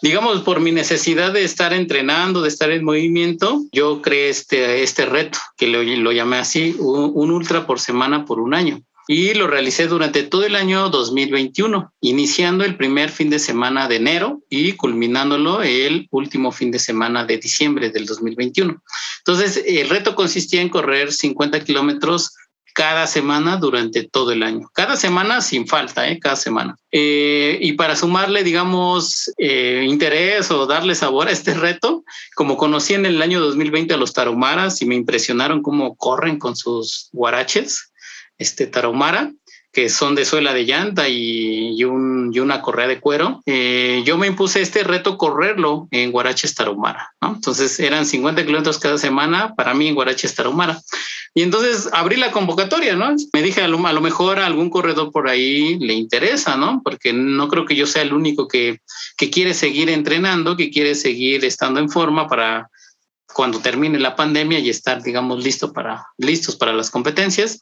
[0.03, 5.07] Digamos, por mi necesidad de estar entrenando, de estar en movimiento, yo creé este, este
[5.07, 9.47] reto, que lo, lo llamé así, un ultra por semana por un año y lo
[9.47, 14.73] realicé durante todo el año 2021, iniciando el primer fin de semana de enero y
[14.73, 18.83] culminándolo el último fin de semana de diciembre del 2021.
[19.19, 22.33] Entonces, el reto consistía en correr 50 kilómetros
[22.75, 24.71] cada semana durante todo el año.
[24.73, 26.19] Cada semana sin falta, ¿eh?
[26.19, 26.77] cada semana.
[26.91, 32.05] Eh, y para sumarle, digamos, eh, interés o darle sabor a este reto,
[32.35, 36.57] como conocí en el año 2020 a los tarumaras y me impresionaron cómo corren con
[36.57, 37.93] sus guaraches,
[38.39, 39.33] este tarahumara,
[39.73, 43.43] que son de suela de llanta y, una correa de cuero.
[43.47, 47.13] Eh, yo me impuse este reto correrlo en Guaraches Tarahumara.
[47.21, 50.81] Entonces eran 50 kilómetros cada semana para mí en Guaraches Tarahumara.
[51.35, 53.15] Y entonces abrí la convocatoria, ¿no?
[53.33, 56.83] Me dije a lo, a lo mejor a algún corredor por ahí le interesa, ¿no?
[56.85, 58.81] Porque no creo que yo sea el único que,
[59.17, 62.69] que quiere seguir entrenando, que quiere seguir estando en forma para
[63.33, 67.59] cuando termine la pandemia y estar, digamos, listo para, listos para las competencias.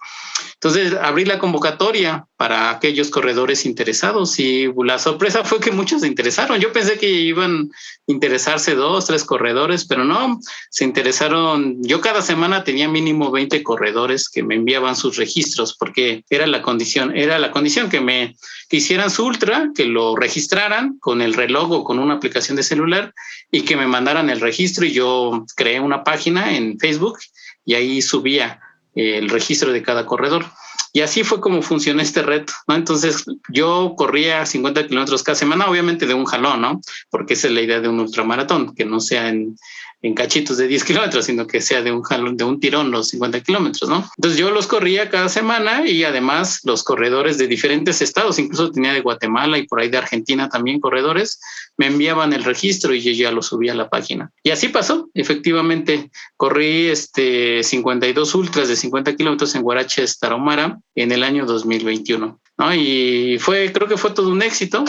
[0.54, 6.06] Entonces, abrí la convocatoria para aquellos corredores interesados y la sorpresa fue que muchos se
[6.06, 6.60] interesaron.
[6.60, 10.38] Yo pensé que iban a interesarse dos, tres corredores, pero no,
[10.70, 11.82] se interesaron.
[11.82, 16.60] Yo cada semana tenía mínimo 20 corredores que me enviaban sus registros porque era la
[16.60, 18.36] condición, era la condición que me
[18.70, 23.14] hicieran su ultra, que lo registraran con el reloj o con una aplicación de celular
[23.50, 27.18] y que me mandaran el registro y yo creé una página en Facebook
[27.66, 28.60] y ahí subía
[28.94, 30.46] el registro de cada corredor.
[30.94, 32.74] Y así fue como funcionó este reto, ¿no?
[32.74, 36.80] Entonces yo corría 50 kilómetros cada semana, obviamente de un jalón, ¿no?
[37.10, 39.58] Porque esa es la idea de un ultramaratón, que no sea en,
[40.02, 43.08] en cachitos de 10 kilómetros, sino que sea de un jalón, de un tirón los
[43.08, 44.08] 50 kilómetros, ¿no?
[44.16, 48.92] Entonces yo los corría cada semana y además los corredores de diferentes estados, incluso tenía
[48.92, 51.40] de Guatemala y por ahí de Argentina también corredores,
[51.76, 54.30] me enviaban el registro y yo ya lo subía a la página.
[54.42, 61.12] Y así pasó, efectivamente, corrí este 52 ultras de 50 kilómetros en Guaraches, Tarahumara, en
[61.12, 62.74] el año 2021, ¿no?
[62.74, 64.84] Y fue, creo que fue todo un éxito.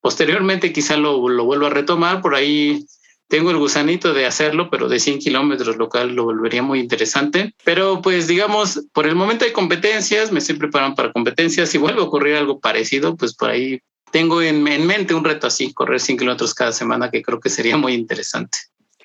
[0.00, 2.86] Posteriormente quizá lo, lo vuelvo a retomar, por ahí
[3.28, 7.54] tengo el gusanito de hacerlo, pero de 100 kilómetros, local lo volvería muy interesante.
[7.62, 11.68] Pero pues digamos, por el momento hay competencias, me estoy preparando para competencias.
[11.68, 15.72] Si vuelve a ocurrir algo parecido, pues por ahí tengo en, mente un reto así,
[15.74, 18.58] correr 100 kilómetros cada semana, que creo que sería muy interesante.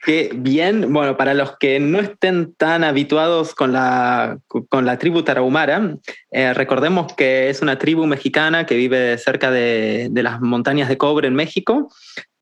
[0.05, 5.23] Qué bien, bueno, para los que no estén tan habituados con la, con la tribu
[5.23, 5.95] tarahumara,
[6.31, 10.97] eh, recordemos que es una tribu mexicana que vive cerca de, de, las montañas de
[10.97, 11.89] cobre en México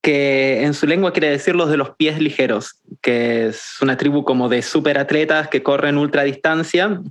[0.02, 4.24] que en su lengua quiere decir los de los pies ligeros, que es una tribu
[4.24, 7.02] como de superatletas que corren ultradistancia.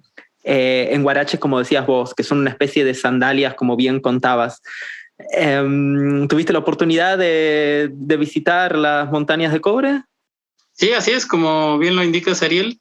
[0.43, 4.63] Eh, en guaraches, como decías vos, que son una especie de sandalias, como bien contabas.
[5.33, 10.03] Em, ¿Tuviste la oportunidad de, visitar las montañas de cobre?
[10.73, 12.81] Sí, así es, como bien lo indica Ariel.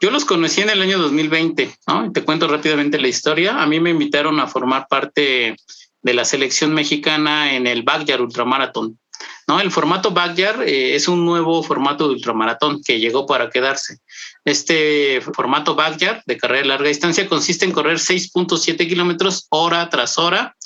[0.00, 2.12] Yo los conocí en el año 2020, ¿no?
[2.12, 3.62] Te cuento rápidamente la historia.
[3.62, 5.56] A mí me invitaron a formar parte
[6.02, 8.98] de la selección mexicana en el Backyard Ultramaratón.
[9.46, 9.60] ¿No?
[9.60, 13.98] El formato Backyard eh, es un nuevo formato de ultramaratón que llegó para quedarse.
[14.44, 20.18] Este formato Backyard de carrera de larga distancia consiste en correr 6.7 kilómetros hora tras
[20.18, 20.56] hora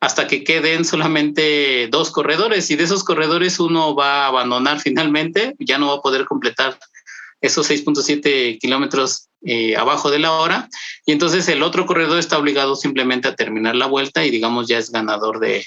[0.00, 5.54] hasta que queden solamente dos corredores y de esos corredores uno va a abandonar finalmente,
[5.58, 6.78] ya no va a poder completar
[7.42, 10.68] esos 6.7 kilómetros eh, abajo de la hora
[11.04, 14.78] y entonces el otro corredor está obligado simplemente a terminar la vuelta y digamos ya
[14.78, 15.64] es ganador de,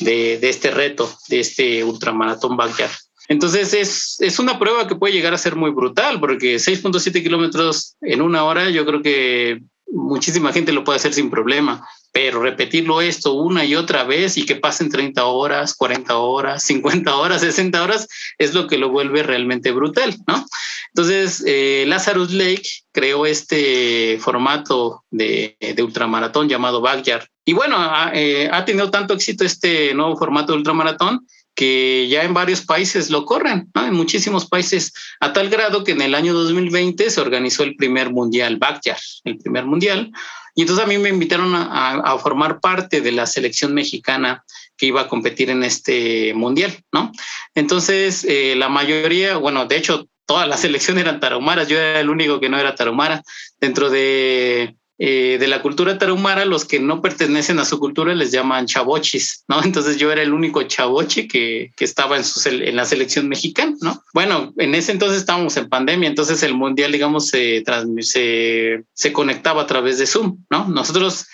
[0.00, 2.92] de, este reto, de este ultramaratón backyard.
[3.28, 7.96] Entonces es, es, una prueba que puede llegar a ser muy brutal, porque 6.7 kilómetros
[8.00, 9.60] en una hora, yo creo que
[9.92, 11.86] muchísima gente lo puede hacer sin problema.
[12.12, 17.14] pero repetirlo esto una y otra vez y que pasen 30 horas, 40 horas, 50
[17.14, 20.44] horas, 60 horas, es lo que lo vuelve realmente brutal, ¿no?
[20.92, 27.28] Entonces, eh, Lazarus Lake creó este formato de, ultramaratón llamado Backyard.
[27.50, 32.22] Y bueno, ha, eh, ha tenido tanto éxito este nuevo formato de ultramaratón que ya
[32.22, 33.84] en varios países lo corren, ¿no?
[33.84, 38.12] en muchísimos países, a tal grado que en el año 2020 se organizó el primer
[38.12, 40.12] mundial Backyard, el primer mundial,
[40.54, 44.44] y entonces a mí me invitaron a, formar parte de la selección mexicana
[44.76, 47.10] que iba a competir en este mundial, ¿no?
[47.56, 52.10] Entonces, eh, la mayoría, bueno, de hecho, toda la selección eran tarahumaras, yo era el
[52.10, 53.24] único que no era tarahumara.
[53.60, 58.32] Dentro de eh, de la cultura tarahumara, los que no pertenecen a su cultura les
[58.32, 59.62] llaman chavochis, ¿no?
[59.64, 63.74] Entonces yo era el único chavochi que, que estaba en, su, en la selección mexicana,
[63.80, 64.02] ¿no?
[64.12, 67.64] Bueno, en ese entonces estábamos en pandemia, entonces el mundial, digamos, se,
[68.00, 70.68] se, se conectaba a través de Zoom, ¿no?
[70.68, 71.24] Nosotros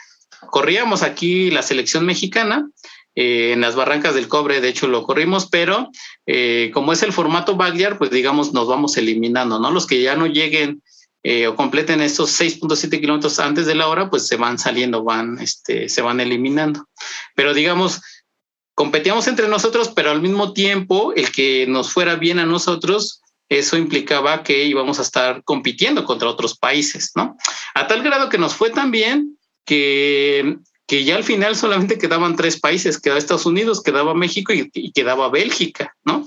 [0.48, 2.68] corríamos aquí la selección mexicana,
[3.16, 5.90] eh, en las barrancas del cobre, de hecho lo corrimos, pero
[6.26, 9.72] eh, como es el formato backyard, pues digamos nos vamos eliminando, ¿no?
[9.72, 10.82] Los que ya no lleguen
[11.28, 15.40] eh, o completen estos 6.7 kilómetros antes de la hora, pues se van saliendo, van,
[15.40, 16.86] este, se van eliminando.
[17.34, 18.00] Pero digamos,
[18.76, 23.76] competíamos entre nosotros, pero al mismo tiempo el que nos fuera bien a nosotros, eso
[23.76, 27.36] implicaba que íbamos a estar compitiendo contra otros países, ¿no?
[27.74, 32.36] A tal grado que nos fue tan bien que, que ya al final solamente quedaban
[32.36, 36.24] tres países, quedaba Estados Unidos, quedaba México y, y quedaba Bélgica, ¿no?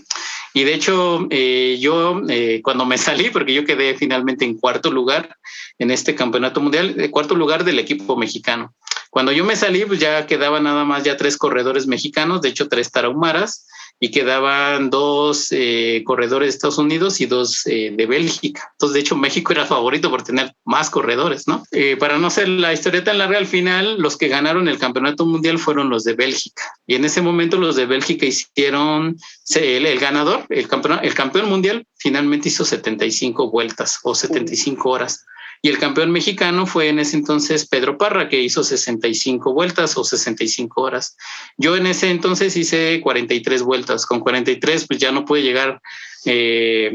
[0.54, 4.92] Y de hecho, eh, yo eh, cuando me salí, porque yo quedé finalmente en cuarto
[4.92, 5.38] lugar
[5.78, 8.74] en este campeonato mundial, de cuarto lugar del equipo mexicano.
[9.10, 12.68] Cuando yo me salí, pues ya quedaban nada más ya tres corredores mexicanos, de hecho
[12.68, 13.68] tres tarahumaras,
[14.00, 18.70] y quedaban dos eh, corredores de Estados Unidos y dos eh, de Bélgica.
[18.74, 21.64] Entonces, de hecho, México era favorito por tener más corredores, ¿no?
[21.72, 25.26] Eh, para no ser la historia tan larga, al final los que ganaron el campeonato
[25.26, 26.64] mundial fueron los de Bélgica.
[26.88, 29.18] Y en ese momento los de Bélgica hicieron,
[29.56, 35.26] el, el ganador, el campeón, el campeón mundial, finalmente hizo 75 vueltas o 75 horas.
[35.62, 40.04] Y el campeón mexicano fue en ese entonces Pedro Parra, que hizo 65 vueltas o
[40.04, 41.18] 65 horas.
[41.58, 44.06] Yo en ese entonces hice 43 vueltas.
[44.06, 45.82] Con 43, pues ya no pude llegar,
[46.26, 46.92] eh,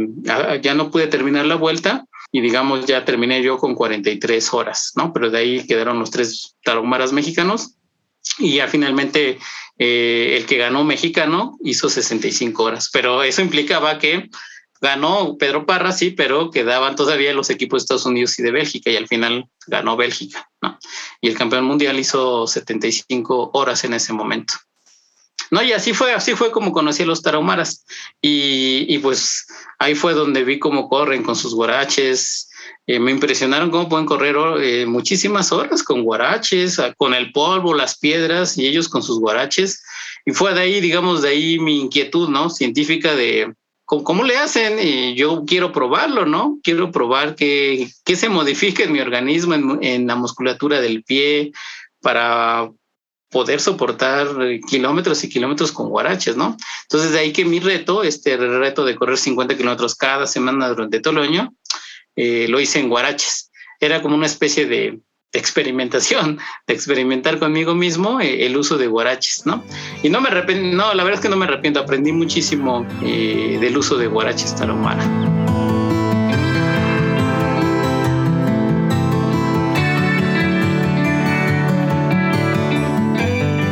[0.63, 5.13] ya no pude terminar la vuelta y digamos ya terminé yo con 43 horas, ¿no?
[5.13, 7.75] Pero de ahí quedaron los tres taromaras mexicanos
[8.39, 9.39] y ya finalmente
[9.79, 14.31] eh, el que ganó mexicano hizo 65 horas, pero eso implicaba que
[14.81, 18.91] ganó Pedro Parra, sí, pero quedaban todavía los equipos de Estados Unidos y de Bélgica
[18.91, 20.79] y al final ganó Bélgica, ¿no?
[21.21, 24.55] Y el campeón mundial hizo 75 horas en ese momento.
[25.51, 27.85] No, y así fue, así fue como conocí a los tarahumaras.
[28.21, 29.47] Y, y pues
[29.79, 32.49] ahí fue donde vi cómo corren con sus guaraches.
[32.87, 37.99] Eh, me impresionaron cómo pueden correr eh, muchísimas horas con guaraches, con el polvo, las
[37.99, 39.83] piedras y ellos con sus guaraches.
[40.27, 42.51] Y fue de ahí, digamos, de ahí mi inquietud, ¿no?
[42.51, 43.55] Científica de,
[43.87, 44.79] ¿Cómo le hacen?
[44.81, 46.59] Y yo quiero probarlo, ¿no?
[46.63, 51.53] Quiero probar que, que se modifique en mi organismo, en, la musculatura del pie,
[52.01, 52.71] para
[53.31, 54.29] poder soportar
[54.67, 56.57] kilómetros y kilómetros con guaraches, ¿no?
[56.85, 61.01] Entonces, de ahí que mi reto, este reto de correr 50 kilómetros cada semana durante
[61.01, 61.55] todo el año,
[62.17, 63.51] eh, lo hice en guaraches.
[63.81, 65.01] Era como una especie de,
[65.35, 69.63] experimentación, de experimentar conmigo mismo eh, el uso de guaraches, ¿no?
[70.03, 73.59] Y no me arrepiento, no, la verdad es que no me arrepiento, aprendí muchísimo eh,
[73.61, 75.05] del uso de guaraches tarahumara.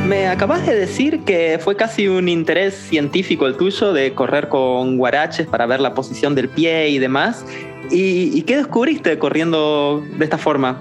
[0.06, 4.98] Me acabas de decir que fue casi un interés científico el tuyo de correr con
[4.98, 7.46] guaraches para ver la posición del pie y demás.
[7.90, 10.80] ¿Y, y qué descubriste corriendo de esta forma?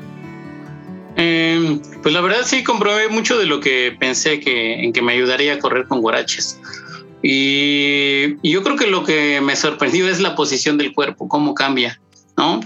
[1.17, 5.13] Eh, pues la verdad sí comprobé mucho de lo que pensé que, en que me
[5.13, 6.59] ayudaría a correr con guaraches.
[7.21, 12.01] Y, yo creo que lo que me sorprendió es la posición del cuerpo, cómo cambia,
[12.37, 12.61] ¿no?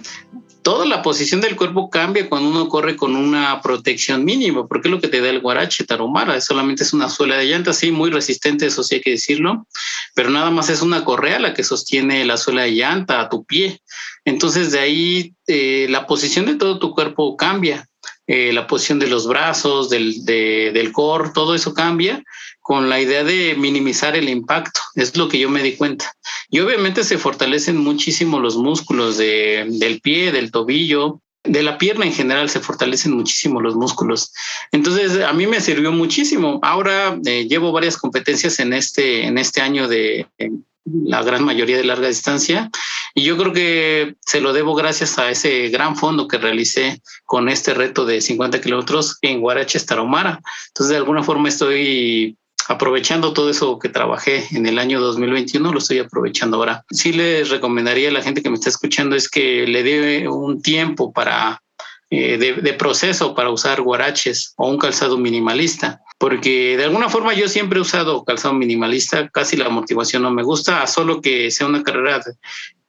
[0.62, 4.92] Toda la posición del cuerpo cambia cuando uno corre con una protección mínima, porque es
[4.92, 8.10] lo que te da el guarache tarumara, solamente es una suela de llanta, sí, muy
[8.10, 9.68] resistente, eso sí hay que decirlo,
[10.16, 13.46] pero nada más es una correa la que sostiene la suela de llanta a tu
[13.46, 13.80] pie.
[14.24, 17.88] Entonces de ahí eh, la posición de todo tu cuerpo cambia
[18.28, 22.24] eh, la posición de los brazos, del, del core, todo eso cambia
[22.62, 24.82] con la idea de minimizar el impacto.
[24.96, 26.12] Es lo que yo me di cuenta.
[26.50, 32.14] Y obviamente se fortalecen muchísimo los músculos del pie, del tobillo, de la pierna en
[32.14, 34.34] general se fortalecen muchísimo los músculos.
[34.72, 36.60] Entonces, a mí me sirvió muchísimo.
[36.64, 40.28] Ahora eh, llevo varias competencias en este, en este año de,
[40.86, 42.70] la gran mayoría de larga distancia.
[43.14, 47.50] Y yo creo que se lo debo gracias a ese gran fondo que realicé con
[47.50, 50.42] este reto de 50 kilómetros en Guaraches, Tarahumara.
[50.68, 55.78] Entonces, de alguna forma estoy aprovechando todo eso que trabajé en el año 2021, lo
[55.78, 56.84] estoy aprovechando ahora.
[56.90, 60.62] Sí les recomendaría a la gente que me está escuchando es que le dé un
[60.62, 61.62] tiempo para
[62.12, 67.48] eh, de, proceso para usar guaraches o un calzado minimalista, porque de alguna forma yo
[67.48, 71.66] siempre he usado calzado minimalista, casi la motivación no me gusta, a solo que sea
[71.68, 72.22] una carrera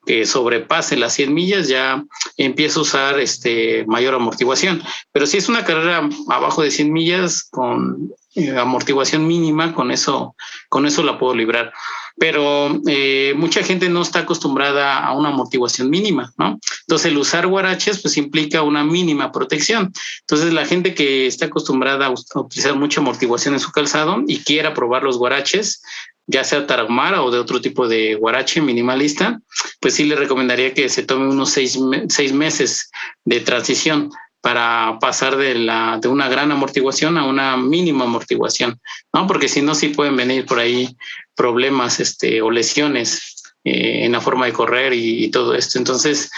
[0.05, 2.05] que sobrepase las 100 millas, ya
[2.37, 4.83] empiezo a usar este, mayor amortiguación.
[5.13, 10.37] Pero si es una carrera abajo de 100 millas con eh, amortiguación mínima, con eso,
[10.69, 11.73] con eso la puedo librar
[12.19, 16.59] pero eh, mucha gente no está acostumbrada a una amortiguación mínima, ¿no?
[16.81, 19.93] Entonces el usar guaraches pues implica una mínima protección.
[20.21, 24.73] Entonces la gente que está acostumbrada a utilizar mucha amortiguación en su calzado y quiera
[24.73, 25.83] probar los guaraches,
[26.27, 29.41] ya sea tarahumara o de otro tipo de guarache minimalista,
[29.81, 32.91] pues sí le recomendaría que se tome unos seis, seis meses
[33.25, 34.11] de transición
[34.47, 38.79] para pasar de, la, de una gran amortiguación a una mínima amortiguación,
[39.13, 39.27] ¿no?
[39.27, 40.97] Porque si no, sí pueden venir por ahí
[41.35, 45.79] problemas este, o lesiones eh, en la forma de correr y, todo esto.
[45.79, 46.31] Entonces,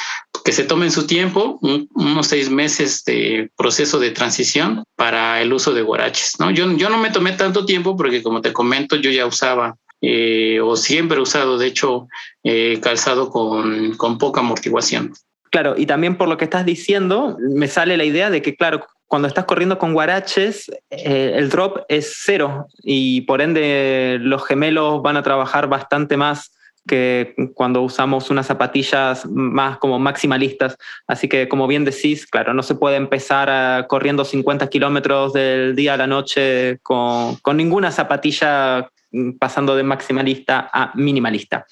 [0.43, 5.75] que se tomen su tiempo, unos seis meses de proceso de transición para el uso
[5.75, 6.51] de guaraches, ¿no?
[6.51, 10.61] Yo, yo no me tomé tanto tiempo porque, como te comento, yo ya usaba eh,
[10.63, 12.09] o siempre he usado, de hecho,
[12.43, 15.13] eh, calzado con, con poca amortiguación.
[15.51, 18.87] Claro, y también por lo que estás diciendo, me sale la idea de que, claro,
[19.07, 25.03] cuando estás corriendo con guaraches, eh, el drop es cero y por ende los gemelos
[25.03, 26.53] van a trabajar bastante más
[26.87, 30.77] que cuando usamos unas zapatillas más como maximalistas.
[31.07, 35.95] Así que, como bien decís, claro, no se puede empezar corriendo 50 kilómetros del día
[35.95, 41.67] a la noche con, con, ninguna zapatilla mm, pasando de maximalista a minimalista.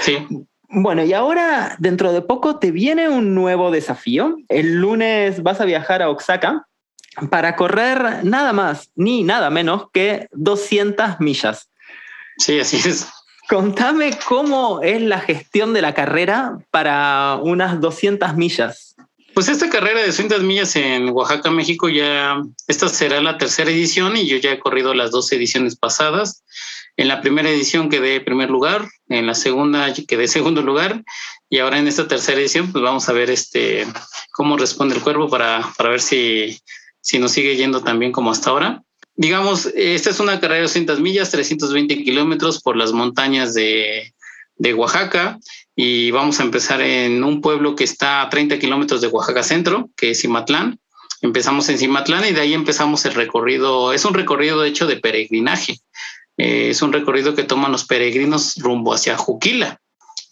[0.00, 0.26] Sí.
[0.74, 4.38] Bueno, y ahora dentro de poco te viene un nuevo desafío.
[4.48, 6.66] El lunes vas a viajar a Oaxaca
[7.28, 11.68] para correr nada más ni nada menos que 200 millas.
[12.38, 13.06] Sí, así es.
[13.50, 18.96] Contame cómo es la gestión de la carrera para unas 200 millas.
[19.34, 24.16] Pues esta carrera de 200 millas en Oaxaca, México, ya esta será la tercera edición
[24.16, 26.44] y yo ya he corrido las dos ediciones pasadas.
[26.98, 31.02] En la primera edición quedé primer lugar, en la segunda quedé segundo lugar
[31.48, 33.86] y ahora en esta tercera edición pues vamos a ver este
[34.32, 36.58] cómo responde el cuerpo para, para ver si,
[37.00, 38.82] si nos sigue yendo tan bien como hasta ahora.
[39.14, 44.12] Digamos, esta es una carrera de 200 millas, 320 kilómetros por las montañas de,
[44.56, 45.38] de Oaxaca
[45.74, 49.88] y vamos a empezar en un pueblo que está a 30 kilómetros de Oaxaca Centro,
[49.96, 50.78] que es Cimatlán.
[51.22, 53.92] Empezamos en Cimatlán y de ahí empezamos el recorrido.
[53.92, 55.78] Es un recorrido de hecho de peregrinaje.
[56.36, 59.80] Eh, es un recorrido que toman los peregrinos rumbo hacia Juquila,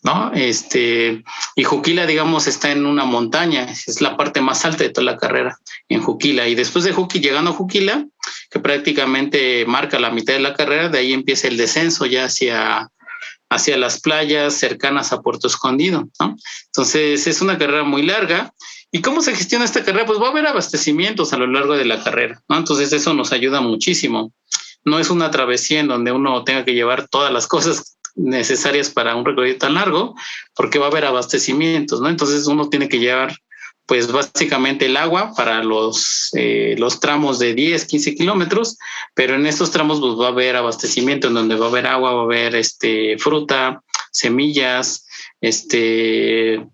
[0.02, 0.32] ¿no?
[0.34, 1.22] Este,
[1.56, 5.16] y Juquila, digamos, está en una montaña, es la parte más alta de toda la
[5.16, 6.48] carrera en Juquila.
[6.48, 8.06] Y después de Juquila, llegando a Juquila,
[8.50, 12.90] que prácticamente marca la mitad de la carrera, de ahí empieza el descenso ya hacia,
[13.50, 16.36] hacia las playas cercanas a Puerto Escondido, ¿no?
[16.66, 18.54] Entonces es una carrera muy larga.
[18.92, 20.06] ¿Y cómo se gestiona esta carrera?
[20.06, 22.56] Pues va a haber abastecimientos a lo largo de la carrera, ¿no?
[22.56, 24.32] Entonces eso nos ayuda muchísimo
[24.84, 29.14] no es una travesía en donde uno tenga que llevar todas las cosas necesarias para
[29.14, 30.14] un recorrido tan largo,
[30.54, 32.08] porque va a haber abastecimientos, ¿no?
[32.08, 33.36] Entonces uno tiene que llevar,
[33.90, 38.78] pues básicamente el agua para los, eh, los tramos de 10, 15 kilómetros,
[39.16, 42.12] pero en estos tramos pues va a haber abastecimiento en donde va a haber agua,
[42.12, 43.82] va a haber este, fruta,
[44.12, 45.08] semillas,
[45.40, 46.64] este,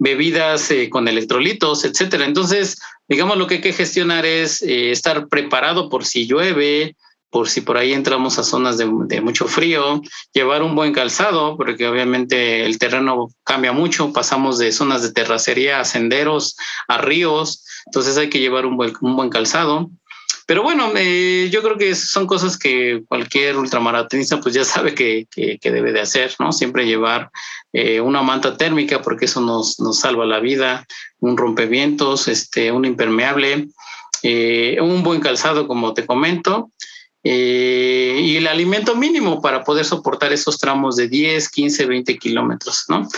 [0.00, 2.24] bebidas eh, con electrolitos, etcétera.
[2.24, 6.96] Entonces, digamos, lo que hay que gestionar es eh, estar preparado por si llueve,
[7.30, 10.00] por si por ahí entramos a zonas de, mucho frío,
[10.32, 15.80] llevar un buen calzado, porque obviamente el terreno cambia mucho, pasamos de zonas de terracería
[15.80, 16.56] a senderos,
[16.88, 19.90] a ríos, entonces hay que llevar un buen, un buen calzado.
[20.48, 25.26] Pero bueno, eh, yo creo que son cosas que cualquier ultramaratonista pues ya sabe que,
[25.62, 26.52] debe de hacer, ¿no?
[26.52, 27.30] Siempre llevar
[27.74, 30.86] eh, una manta térmica porque eso nos, nos salva la vida,
[31.18, 33.68] un rompevientos, este, un impermeable,
[34.22, 36.72] eh, un buen calzado, como te comento,
[37.22, 43.08] y el alimento mínimo para poder soportar esos tramos de 10, 15, 20 kilómetros, ¿no?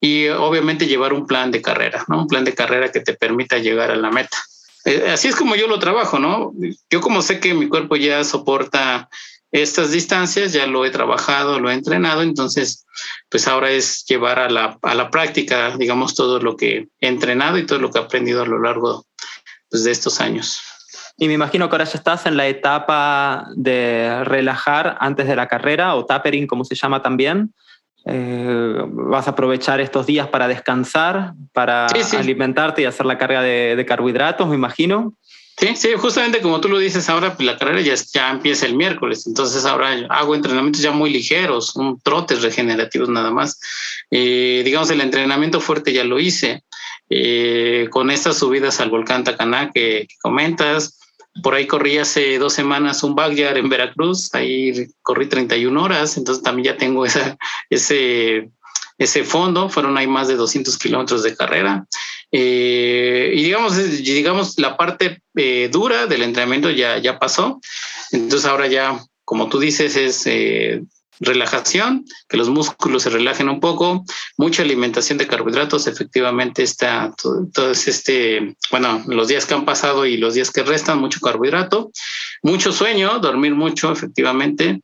[0.00, 2.20] y obviamente llevar un plan de carrera, ¿no?
[2.20, 4.36] Un plan de carrera que te permita llegar a la meta.
[4.84, 6.52] Eh, así es como yo lo trabajo, ¿no?
[6.90, 9.08] Yo como sé que mi cuerpo ya soporta
[9.50, 12.84] estas distancias, ya lo he trabajado, lo he entrenado, entonces
[13.28, 17.58] pues ahora es llevar a la, a la práctica, digamos, todo lo que he entrenado
[17.58, 19.06] y todo lo que he aprendido a lo largo
[19.70, 20.60] pues, de estos años.
[21.18, 25.48] Y me imagino que ahora ya estás en la etapa de relajar antes de la
[25.48, 27.54] carrera o tapering, como se llama también.
[28.04, 33.84] Eh, vas a aprovechar estos días para descansar, para alimentarte y hacer la carga de,
[33.88, 35.14] carbohidratos, me imagino.
[35.58, 39.26] Sí, sí, justamente como tú lo dices ahora, la carrera ya, ya empieza el miércoles,
[39.26, 43.58] entonces ahora hago entrenamientos ya muy ligeros, un trotes regenerativos nada más.
[44.10, 46.62] Eh, digamos, el entrenamiento fuerte ya lo hice.
[47.08, 50.98] Eh, con estas subidas al volcán Tacaná que, comentas.
[51.42, 56.42] Por ahí corrí hace dos semanas un backyard en Veracruz, ahí corrí 31 horas, entonces
[56.42, 57.36] también ya tengo esa,
[57.70, 58.50] ese,
[58.98, 61.86] ese fondo, fueron ahí más de 200 kilómetros de carrera.
[62.32, 67.60] Eh, y digamos, digamos, la parte eh, dura del entrenamiento ya, ya pasó,
[68.12, 70.26] entonces ahora ya, como tú dices, es
[71.20, 74.04] relajación, que los músculos se relajen un poco,
[74.36, 80.16] mucha alimentación de carbohidratos, efectivamente está todo, este, bueno, los días que han pasado y
[80.16, 81.90] los días que restan, mucho carbohidrato,
[82.42, 84.80] mucho sueño, dormir mucho, efectivamente,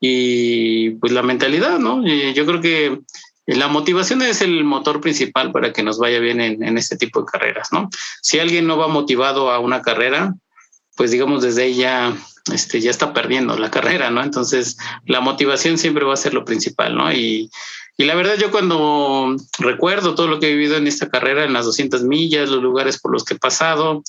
[0.00, 2.04] y pues la mentalidad, ¿no?
[2.04, 3.00] Yo creo que
[3.46, 7.20] la motivación es el motor principal para que nos vaya bien en, en este tipo
[7.20, 7.88] de carreras, ¿no?
[8.20, 10.34] Si alguien no va motivado a una carrera,
[10.96, 12.16] pues digamos desde ya
[12.52, 14.22] este, ya está perdiendo la carrera, ¿no?
[14.22, 14.76] Entonces,
[15.06, 17.12] la motivación siempre va a ser lo principal, ¿no?
[17.12, 17.50] Y,
[17.98, 21.54] y la verdad, yo cuando recuerdo todo lo que he vivido en esta carrera, en
[21.54, 24.02] las 200 millas, los lugares por los que he pasado,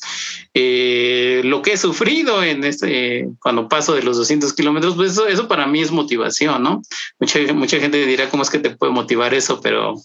[0.53, 5.27] eh, lo que he sufrido en este, cuando paso de los 200 kilómetros, pues eso,
[5.27, 6.81] eso, para mí es motivación, ¿no?
[7.19, 9.61] Mucha, mucha gente dirá, ¿cómo es que te puede motivar eso?
[9.61, 9.95] Pero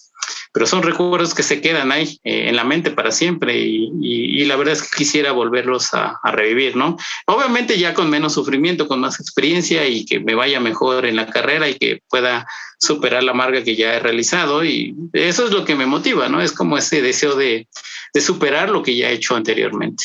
[0.53, 4.57] pero son recuerdos que se quedan ahí eh, en la mente para siempre y, la
[4.57, 6.97] verdad es que quisiera volverlos a, revivir, ¿no?
[7.27, 11.27] Obviamente ya con menos sufrimiento, con más experiencia y que me vaya mejor en la
[11.27, 12.47] carrera y que pueda
[12.79, 16.41] superar la marca que ya he realizado y eso es lo que me motiva, ¿no?
[16.41, 17.69] Es como ese deseo de,
[18.21, 20.05] superar lo que ya he hecho anteriormente.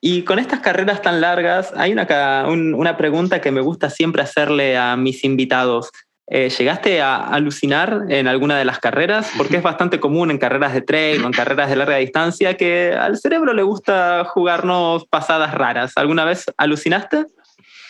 [0.00, 2.06] Y con estas carreras tan largas, hay una,
[2.48, 5.90] una pregunta que me gusta siempre hacerle a mis invitados.
[6.30, 9.32] Eh, ¿Llegaste a alucinar en alguna de las carreras?
[9.36, 12.92] Porque es bastante común en carreras de trail o en carreras de larga distancia que
[12.92, 15.92] al cerebro le gusta jugarnos pasadas raras.
[15.96, 17.26] ¿Alguna vez alucinaste?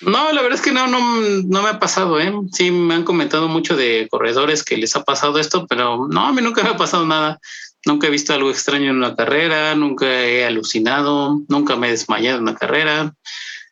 [0.00, 2.32] No, la verdad es que no, no, no me ha pasado, ¿eh?
[2.52, 6.32] Sí, me han comentado mucho de corredores que les ha pasado esto, pero no, a
[6.32, 7.40] mí nunca me ha pasado nada.
[7.84, 12.36] Nunca he visto algo extraño en una carrera, nunca he alucinado, nunca me he desmayado
[12.36, 13.14] en una carrera.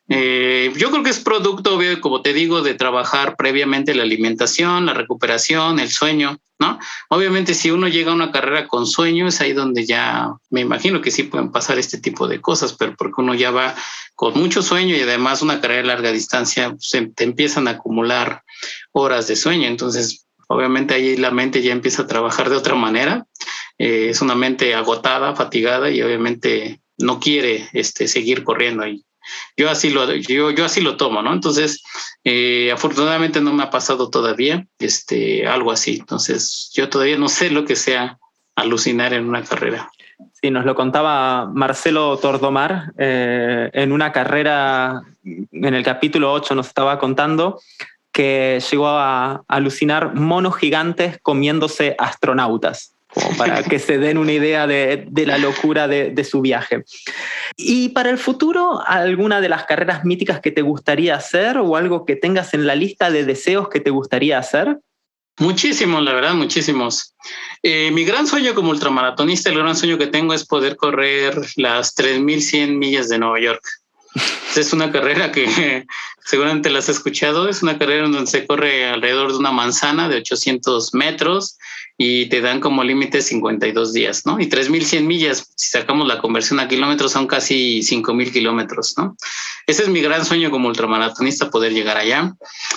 [0.09, 4.93] Eh, yo creo que es producto, como te digo, de trabajar previamente la alimentación, la
[4.93, 6.79] recuperación, el sueño, ¿no?
[7.09, 11.01] Obviamente, si uno llega a una carrera con sueño, es ahí donde ya me imagino
[11.01, 13.75] que sí pueden pasar este tipo de cosas, pero porque uno ya va
[14.15, 18.43] con mucho sueño y además una carrera de larga distancia, se te empiezan a acumular
[18.93, 19.67] horas de sueño.
[19.67, 23.25] Entonces, obviamente ahí la mente ya empieza a trabajar de otra manera.
[23.77, 29.03] Eh, es una mente agotada, fatigada y obviamente no quiere este, seguir corriendo ahí.
[29.55, 31.33] Yo así lo, yo, yo así lo tomo, ¿no?
[31.33, 31.83] Entonces,
[32.23, 35.97] eh, afortunadamente no me ha pasado todavía este, algo así.
[35.99, 38.17] Entonces, yo todavía no sé lo que sea
[38.55, 39.89] alucinar en una carrera.
[40.41, 46.67] Sí, nos lo contaba Marcelo Tordomar eh, en una carrera, en el capítulo 8 nos
[46.67, 47.59] estaba contando
[48.11, 52.96] que llegó a alucinar monos gigantes comiéndose astronautas
[53.37, 56.83] para que se den una idea de, la locura de, su viaje.
[57.55, 62.05] ¿Y para el futuro, alguna de las carreras míticas que te gustaría hacer o algo
[62.05, 64.79] que tengas en la lista de deseos que te gustaría hacer?
[65.39, 67.13] Muchísimos, la verdad, muchísimos.
[67.61, 71.95] Eh, mi gran sueño como ultramaratonista, el gran sueño que tengo es poder correr las
[71.95, 73.61] 3.100 millas de Nueva York.
[74.55, 75.85] Es una carrera que
[76.25, 77.47] seguramente las has escuchado.
[77.47, 81.57] Es una carrera donde se corre alrededor de una manzana de 800 metros
[81.97, 84.39] y te dan como límite 52 días, ¿no?
[84.39, 89.17] Y 3.100 millas, si sacamos la conversión a kilómetros, son casi 5.000 kilómetros, ¿no?
[89.65, 92.35] Ese es mi gran sueño como ultramaratonista, poder llegar allá,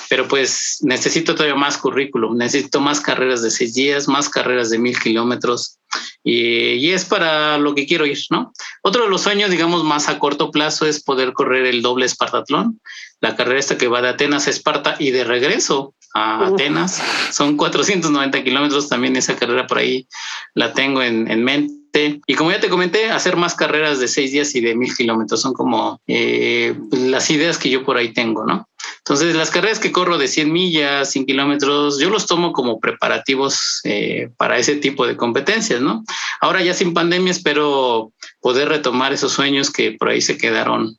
[0.08, 4.78] pero pues necesito todavía más currículum, necesito más carreras de seis días, más carreras de
[4.78, 5.79] mil kilómetros,
[6.22, 8.52] y, y, es para lo que quiero ir, ¿no?
[8.82, 12.80] Otro de los sueños, digamos, más a corto plazo es poder correr el doble Espartatlón,
[13.20, 17.02] la carrera esta que va de Atenas a Esparta y de regreso a Atenas.
[17.30, 20.06] Son 490 kilómetros, también esa carrera por ahí
[20.54, 21.79] la tengo en, en, mente.
[21.92, 25.40] Y como ya te comenté, hacer más carreras de seis días y de mil kilómetros
[25.40, 28.68] son como eh, las ideas que yo por ahí tengo, ¿no?
[28.98, 33.80] Entonces, las carreras que corro de 100 millas, 100 kilómetros, yo los tomo como preparativos
[33.84, 36.04] eh, para ese tipo de competencias, ¿no?
[36.40, 40.96] Ahora ya sin pandemia espero poder retomar esos sueños que por ahí se quedaron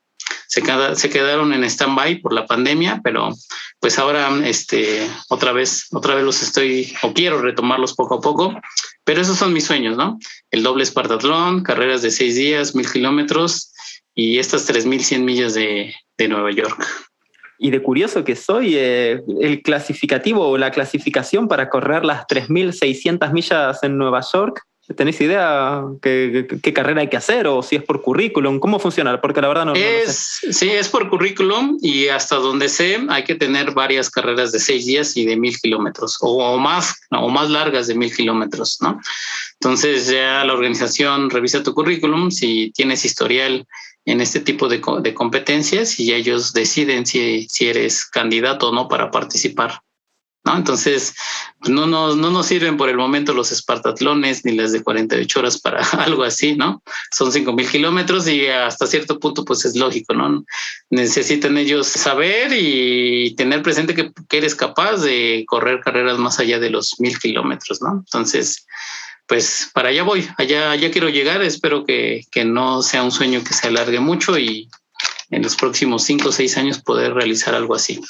[0.52, 3.30] se, quedaron en stand-by por la pandemia, pero
[3.80, 8.60] pues ahora este, otra vez, otra vez los estoy o quiero retomarlos poco a poco,
[9.06, 10.20] pero esos son mis sueños, ¿no?
[10.49, 13.72] El doble Espartatlón, carreras de seis días, mil kilómetros
[14.14, 16.86] y estas 3.100 millas de, de Nueva York.
[17.58, 23.32] Y de curioso que soy, eh, el clasificativo o la clasificación para correr las 3.600
[23.32, 24.66] millas en Nueva York
[24.96, 28.60] ¿Tenés idea qué, qué, carrera hay que hacer o si es por currículum?
[28.60, 29.22] ¿Cómo funciona?
[29.22, 33.36] Porque la verdad no, es, Sí, es por currículum y hasta donde sé hay que
[33.36, 37.88] tener varias carreras de seis días y de mil kilómetros o, más, o más largas
[37.88, 39.00] de mil kilómetros, ¿no?
[39.60, 43.68] Entonces ya la organización revisa tu currículum si tienes historial
[44.06, 48.88] en este tipo de, de competencias y ellos deciden si, si eres candidato o no
[48.88, 49.82] para participar.
[50.44, 50.58] ¿No?
[50.58, 51.14] Entonces,
[51.68, 55.60] no nos, no nos sirven por el momento los espartatlones ni las de 48 horas
[55.60, 56.82] para algo así, ¿no?
[57.12, 60.44] Son 5000 kilómetros y hasta cierto punto, pues es lógico, ¿no?
[60.89, 66.70] Necesitan ellos saber y tener presente que, eres capaz de correr carreras más allá de
[66.70, 68.00] los mil kilómetros, ¿no?
[68.00, 68.66] Entonces,
[69.28, 73.44] pues para allá voy, allá, allá quiero llegar, espero que, que no sea un sueño
[73.44, 74.68] que se alargue mucho y
[75.30, 78.02] en los próximos cinco o seis años poder realizar algo así.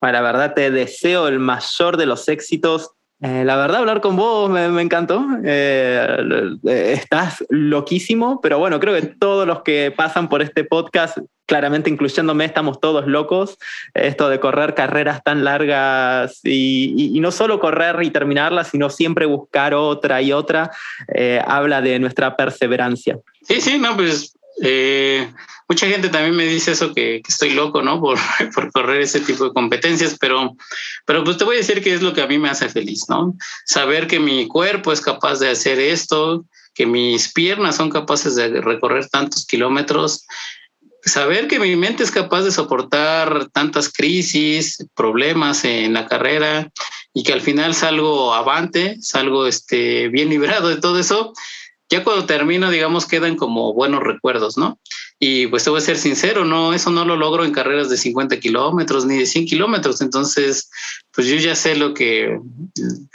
[0.00, 2.90] La verdad te deseo el mayor de los éxitos.
[3.22, 5.24] Eh, la verdad, hablar con vos me, encantó.
[5.44, 6.18] Eh,
[6.64, 12.44] estás loquísimo, pero bueno, creo que todos los que pasan por este podcast, claramente incluyéndome,
[12.44, 13.56] estamos todos locos.
[13.94, 19.74] Esto de correr carreras tan largas y, no solo correr y terminarlas, sino siempre buscar
[19.74, 20.70] otra y otra,
[21.14, 23.18] eh, habla de nuestra perseverancia.
[23.42, 25.32] Sí, sí, no, pues eh,
[25.68, 28.00] mucha gente también me dice eso que, estoy loco, ¿no?
[28.00, 28.18] Por,
[28.54, 30.56] por, correr ese tipo de competencias, pero,
[31.04, 33.04] pero pues te voy a decir que es lo que a mí me hace feliz,
[33.08, 33.34] ¿no?
[33.64, 36.44] Saber que mi cuerpo es capaz de hacer esto,
[36.74, 40.26] que mis piernas son capaces de recorrer tantos kilómetros,
[41.06, 46.70] saber que mi mente es capaz de soportar tantas crisis, problemas en la carrera
[47.14, 51.32] y que al final salgo avante, salgo este, bien librado de todo eso,
[51.88, 54.78] ya cuando termino, digamos, quedan como buenos recuerdos, ¿no?
[55.20, 57.96] Y pues te voy a ser sincero, no, eso no lo logro en carreras de
[57.96, 60.00] 50 kilómetros ni de 100 kilómetros.
[60.00, 60.68] Entonces,
[61.12, 62.40] pues yo ya sé lo que,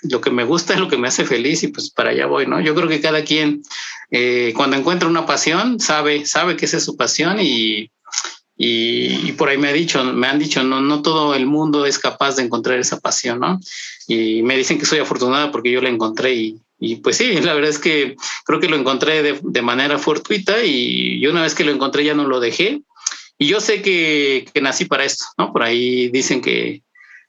[0.03, 2.61] lo que me gusta, lo que me hace feliz y pues para allá voy, ¿no?
[2.61, 3.61] Yo creo que cada quien,
[4.09, 7.91] eh, cuando encuentra una pasión, sabe, sabe que esa es su pasión y,
[8.55, 11.99] y, por ahí me ha dicho, me han dicho, no, no todo el mundo es
[11.99, 13.59] capaz de encontrar esa pasión, ¿no?
[14.07, 17.53] Y me dicen que soy afortunada porque yo la encontré y, y pues sí, la
[17.53, 21.71] verdad es que creo que lo encontré de, manera fortuita y, una vez que lo
[21.71, 22.82] encontré ya no lo dejé.
[23.38, 25.53] Y yo sé que, nací para esto, ¿no?
[25.53, 26.82] Por ahí dicen que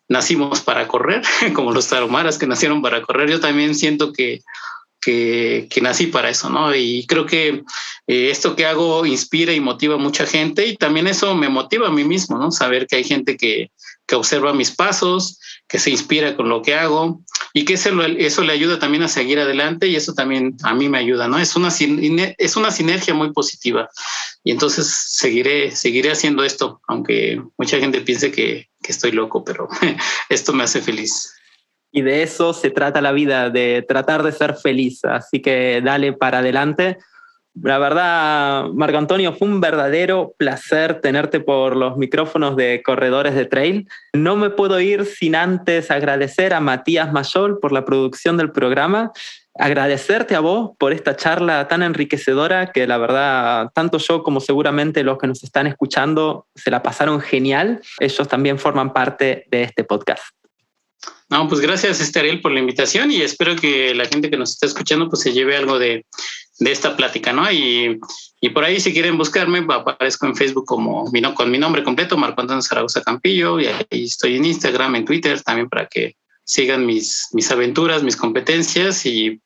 [0.08, 1.20] nacimos para correr,
[1.52, 3.28] como los taromaras que nacieron para correr.
[3.28, 4.40] Yo también siento que,
[5.02, 6.74] que, nací para eso, ¿no?
[6.74, 7.62] Y creo que
[8.06, 11.88] eh, esto que hago inspira y motiva a mucha gente y también eso me motiva
[11.88, 12.50] a mí mismo, ¿no?
[12.50, 13.70] Saber que hay gente que,
[14.06, 15.38] que observa mis pasos,
[15.68, 17.22] que se inspira con lo que hago
[17.54, 20.88] y que eso, eso le ayuda también a seguir adelante y eso también a mí
[20.88, 21.38] me ayuda, ¿no?
[21.38, 23.88] Es una, es una sinergia muy positiva
[24.44, 29.68] y entonces seguiré, seguiré haciendo esto, aunque mucha gente piense que, que estoy loco, pero
[30.28, 31.32] esto me hace feliz.
[31.94, 35.04] Y de eso se trata la vida, de tratar de ser feliz.
[35.04, 36.96] Así que dale para adelante.
[37.60, 43.44] La verdad, Marco Antonio, fue un verdadero placer tenerte por los micrófonos de Corredores de
[43.44, 43.88] Trail.
[44.14, 49.12] No me puedo ir sin antes agradecer a Matías Mayol por la producción del programa,
[49.54, 55.04] agradecerte a vos por esta charla tan enriquecedora que la verdad, tanto yo como seguramente
[55.04, 57.82] los que nos están escuchando se la pasaron genial.
[58.00, 60.24] Ellos también forman parte de este podcast.
[61.28, 64.66] No, pues gracias, Esteriel, por la invitación y espero que la gente que nos está
[64.66, 66.06] escuchando pues se lleve algo de,
[66.62, 67.50] de esta plática, ¿no?
[67.50, 67.98] Y,
[68.40, 72.40] y, por ahí, si quieren buscarme, aparezco en Facebook como con mi nombre completo, Marco
[72.40, 77.28] Antonio Zaragoza Campillo, y ahí estoy en Instagram, en Twitter, también para que sigan mis,
[77.32, 79.40] mis aventuras, mis competencias y,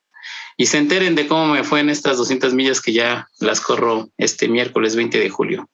[0.56, 4.08] y se enteren de cómo me fue en estas 200 millas que ya las corro
[4.18, 5.68] este miércoles 20 de julio.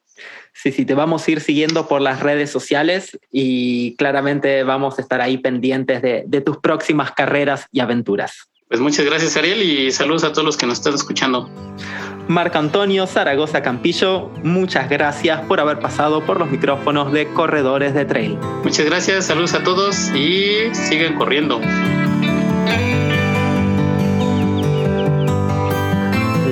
[0.55, 5.03] Sí, sí, te vamos a ir siguiendo por las redes sociales y claramente vamos a
[5.03, 8.52] estar ahí pendientes de, de tus próximas carreras y aventuras.
[8.73, 11.47] Pues muchas gracias, Ariel, y saludos a todos los que nos están escuchando.
[12.27, 18.07] Marco Antonio Zaragoza Campillo, muchas gracias por haber pasado por los micrófonos de Corredores de
[18.07, 18.39] Trail.
[18.65, 21.61] Muchas gracias, saludos a todos y sigan corriendo.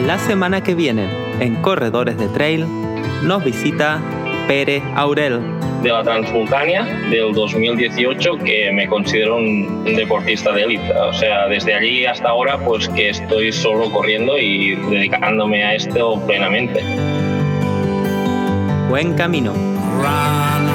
[0.06, 1.08] La semana que viene,
[1.40, 2.66] en Corredores de Trail,
[3.22, 4.02] nos visita
[4.50, 5.40] Pere Aurel
[5.80, 10.92] de la Transmontania del 2018 que me considero un, deportista de élite.
[10.92, 16.20] O sea, desde allí hasta ahora pues que estoy solo corriendo y dedicándome a esto
[16.26, 16.82] plenamente.
[18.88, 19.52] Buen camino.
[19.52, 20.70] Run